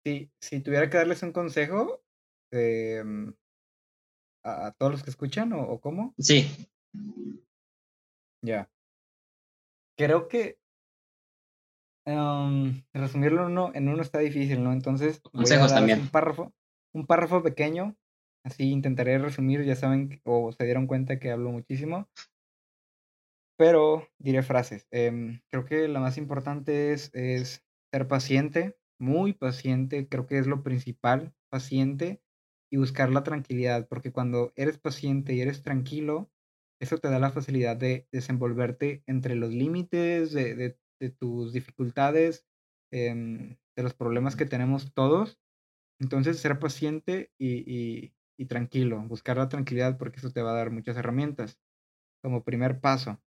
[0.04, 2.02] Si, si tuviera que darles un consejo
[2.52, 3.02] eh,
[4.44, 6.14] a, a, todos los que escuchan o, o cómo?
[6.18, 6.48] Sí.
[8.42, 8.70] Ya.
[9.98, 10.58] Creo que
[12.06, 14.72] um, resumirlo en uno, en uno está difícil, ¿no?
[14.72, 16.00] Entonces, consejos también.
[16.00, 16.54] Un párrafo,
[16.94, 17.96] un párrafo pequeño
[18.44, 22.08] Así intentaré resumir, ya saben o se dieron cuenta que hablo muchísimo.
[23.58, 24.86] pero diré frases.
[24.90, 30.46] Em, creo que la más importante es, es ser paciente, muy paciente, creo que es
[30.46, 32.22] lo principal, paciente
[32.70, 36.30] y buscar la tranquilidad, porque cuando eres paciente y eres tranquilo,
[36.80, 40.78] eso te da la facilidad de desenvolverte entre los límites de,
[41.18, 42.46] tus dificultades,
[42.92, 45.38] em, de los problemas que tenemos todos.
[46.00, 50.70] Entonces, ser paciente y, y tranquilo, buscar la tranquilidad porque eso te va a dar
[50.70, 51.58] muchas herramientas
[52.22, 53.20] como primer paso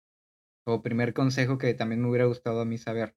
[0.66, 3.16] o primer consejo que también me hubiera gustado a mí saber.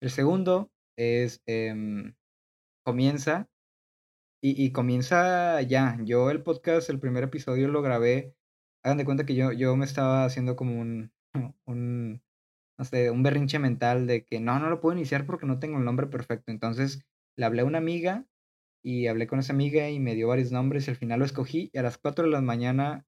[0.00, 2.14] El segundo es, em,
[2.84, 3.48] comienza
[4.42, 5.98] y, comienza ya.
[6.04, 8.34] Yo el podcast, el primer episodio lo grabé,
[8.82, 11.12] hagan de cuenta que yo, yo me estaba haciendo como un,
[11.66, 12.22] un,
[12.78, 15.78] no sé, un berrinche mental de que no, no lo puedo iniciar porque no tengo
[15.78, 16.50] el nombre perfecto.
[16.50, 17.04] Entonces
[17.36, 18.26] le hablé a una amiga
[18.84, 21.70] y hablé con esa amiga y me dio varios nombres y al final lo escogí
[21.72, 23.06] y a las 4 de la mañana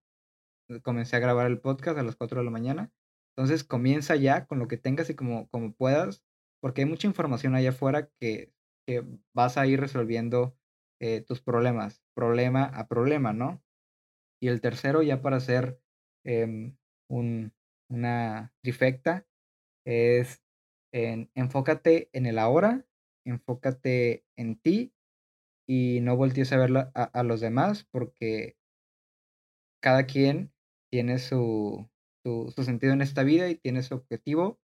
[0.68, 2.92] eh, comencé a grabar el podcast a las 4 de la mañana.
[3.36, 6.22] Entonces comienza ya con lo que tengas y como, como puedas,
[6.60, 8.52] porque hay mucha información allá afuera que,
[8.86, 9.04] que
[9.34, 10.56] vas a ir resolviendo
[11.00, 13.62] eh, tus problemas, problema a problema, ¿no?
[14.44, 15.80] Y el tercero, ya para hacer
[16.22, 16.76] em,
[17.08, 17.54] un,
[17.88, 19.26] una trifecta,
[19.86, 20.42] es
[20.92, 22.84] en, enfócate en el ahora,
[23.24, 24.92] enfócate en ti
[25.66, 28.58] y no voltees a ver a, los demás porque
[29.82, 30.52] cada quien
[30.92, 31.88] tiene su,
[32.22, 34.60] su, sentido en esta vida y tiene su objetivo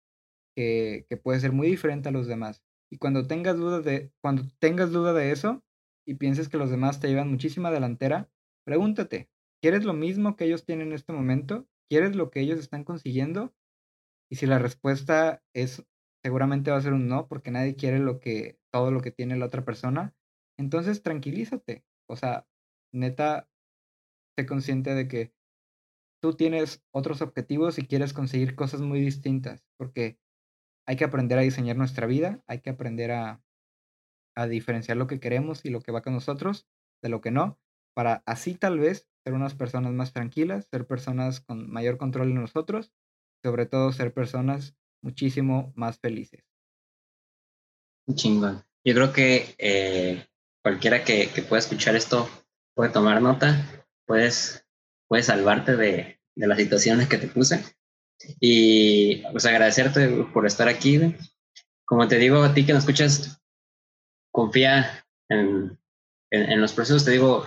[0.55, 2.63] que, que, puede ser muy diferente a los demás.
[2.93, 5.65] Y cuando tengas dudas de, cuando tengas duda de eso
[6.07, 8.29] y pienses que los demás te llevan muchísima delantera,
[8.67, 11.67] pregúntate, ¿quieres lo mismo que ellos tienen en este momento?
[11.89, 13.55] ¿Quieres lo que ellos están consiguiendo?
[14.31, 15.85] Y si la respuesta es
[16.23, 19.37] seguramente va a ser un no, porque nadie quiere lo que, todo lo que tiene
[19.37, 20.15] la otra persona,
[20.59, 21.85] entonces tranquilízate.
[22.09, 22.47] O sea,
[22.93, 23.49] neta,
[24.39, 25.33] sé consciente de que
[26.23, 30.19] tú tienes otros objetivos y quieres conseguir cosas muy distintas, porque
[30.87, 33.43] hay que aprender a diseñar nuestra vida, hay que aprender a,
[34.37, 36.69] a diferenciar lo que queremos y lo que va con nosotros
[37.03, 37.59] de lo que no,
[37.95, 42.41] para así tal vez ser unas personas más tranquilas, ser personas con mayor control en
[42.41, 42.93] nosotros,
[43.43, 46.45] sobre todo ser personas muchísimo más felices.
[48.15, 48.65] Chingón.
[48.85, 50.27] Yo creo que eh,
[50.63, 52.29] cualquiera que, que, pueda escuchar esto
[52.75, 54.67] puede tomar nota, puedes,
[55.07, 57.63] puedes salvarte de, de las situaciones que te puse.
[58.41, 60.99] Y pues agradecerte por estar aquí.
[61.85, 63.41] Como te digo a ti que nos escuchas,
[64.33, 65.79] confía en,
[66.31, 67.05] en, los procesos.
[67.05, 67.45] Te digo,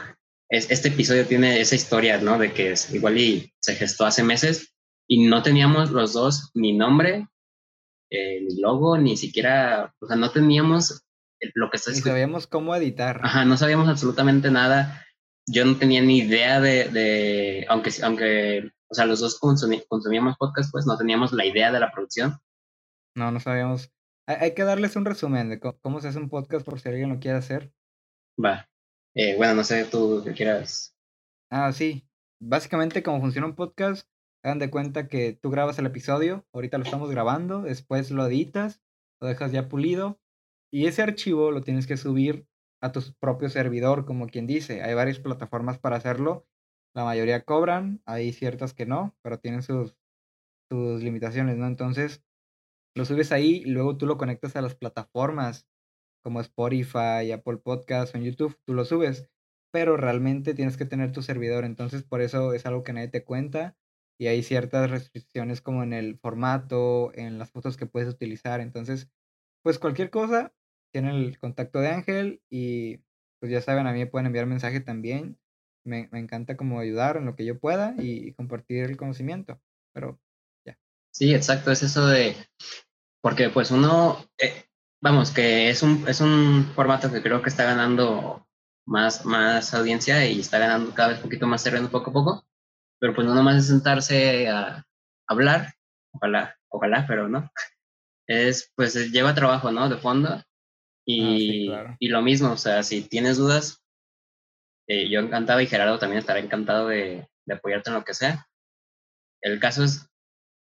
[0.53, 2.37] es, este episodio tiene esa historia, ¿no?
[2.37, 4.75] De que es igual y se gestó hace meses
[5.07, 7.27] y no teníamos los dos ni nombre,
[8.11, 11.03] eh, ni logo, ni siquiera, o sea, no teníamos
[11.55, 13.19] lo que está Ni sabíamos cómo editar.
[13.23, 15.03] Ajá, no sabíamos absolutamente nada.
[15.47, 20.71] Yo no tenía ni idea de, de aunque, aunque, o sea, los dos consumíamos podcast,
[20.71, 22.37] pues no teníamos la idea de la producción.
[23.15, 23.91] No, no sabíamos.
[24.27, 27.19] Hay, que darles un resumen de cómo, se hace un podcast por si alguien lo
[27.19, 27.73] quiere hacer.
[28.41, 28.69] Va.
[29.15, 30.95] Eh, bueno, no sé tú qué quieras.
[31.49, 32.07] Ah, sí.
[32.41, 34.07] Básicamente, cómo funciona un podcast,
[34.43, 38.81] hagan de cuenta que tú grabas el episodio, ahorita lo estamos grabando, después lo editas,
[39.21, 40.19] lo dejas ya pulido,
[40.71, 42.47] y ese archivo lo tienes que subir
[42.81, 44.81] a tu propio servidor, como quien dice.
[44.81, 46.47] Hay varias plataformas para hacerlo.
[46.95, 49.95] La mayoría cobran, hay ciertas que no, pero tienen sus,
[50.69, 51.67] sus limitaciones, ¿no?
[51.67, 52.23] Entonces,
[52.95, 55.67] lo subes ahí y luego tú lo conectas a las plataformas
[56.23, 59.29] como Spotify, Apple Podcasts o en YouTube, tú lo subes,
[59.71, 63.23] pero realmente tienes que tener tu servidor, entonces por eso es algo que nadie te
[63.23, 63.75] cuenta
[64.19, 69.09] y hay ciertas restricciones como en el formato, en las fotos que puedes utilizar, entonces,
[69.63, 70.53] pues cualquier cosa,
[70.93, 72.99] tienen el contacto de Ángel y
[73.39, 75.37] pues ya saben, a mí me pueden enviar mensaje también.
[75.85, 79.59] Me, me encanta como ayudar en lo que yo pueda y, compartir el conocimiento,
[79.91, 80.17] pero
[80.65, 80.79] ya.
[81.11, 82.37] Sí, exacto, es eso de,
[83.21, 84.63] porque pues uno, eh,
[85.03, 88.47] vamos, que es un, es un formato que creo que está ganando
[88.85, 92.45] más, más audiencia y está ganando cada vez un poquito más terreno poco a poco,
[92.99, 94.85] pero pues no nomás es sentarse a
[95.27, 95.73] hablar,
[96.13, 97.51] ojalá, ojalá, pero no,
[98.27, 99.89] es pues lleva trabajo, ¿no?
[99.89, 100.41] De fondo
[101.05, 103.83] Ah, y, y lo mismo, o sea, si tienes dudas,
[104.87, 108.47] eh, yo encantado y Gerardo también estará encantado de, de, apoyarte en lo que sea.
[109.41, 110.07] El caso es,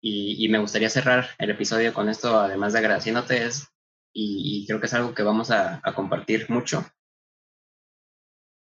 [0.02, 3.70] y, y, me gustaría cerrar el episodio con esto, además de agradeciéndote, es,
[4.18, 6.86] y, creo que es algo que vamos a, compartir mucho.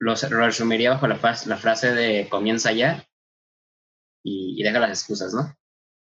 [0.00, 3.06] Lo, resumiría bajo la, la, frase de comienza ya
[4.24, 5.56] y, y deja las excusas, ¿no?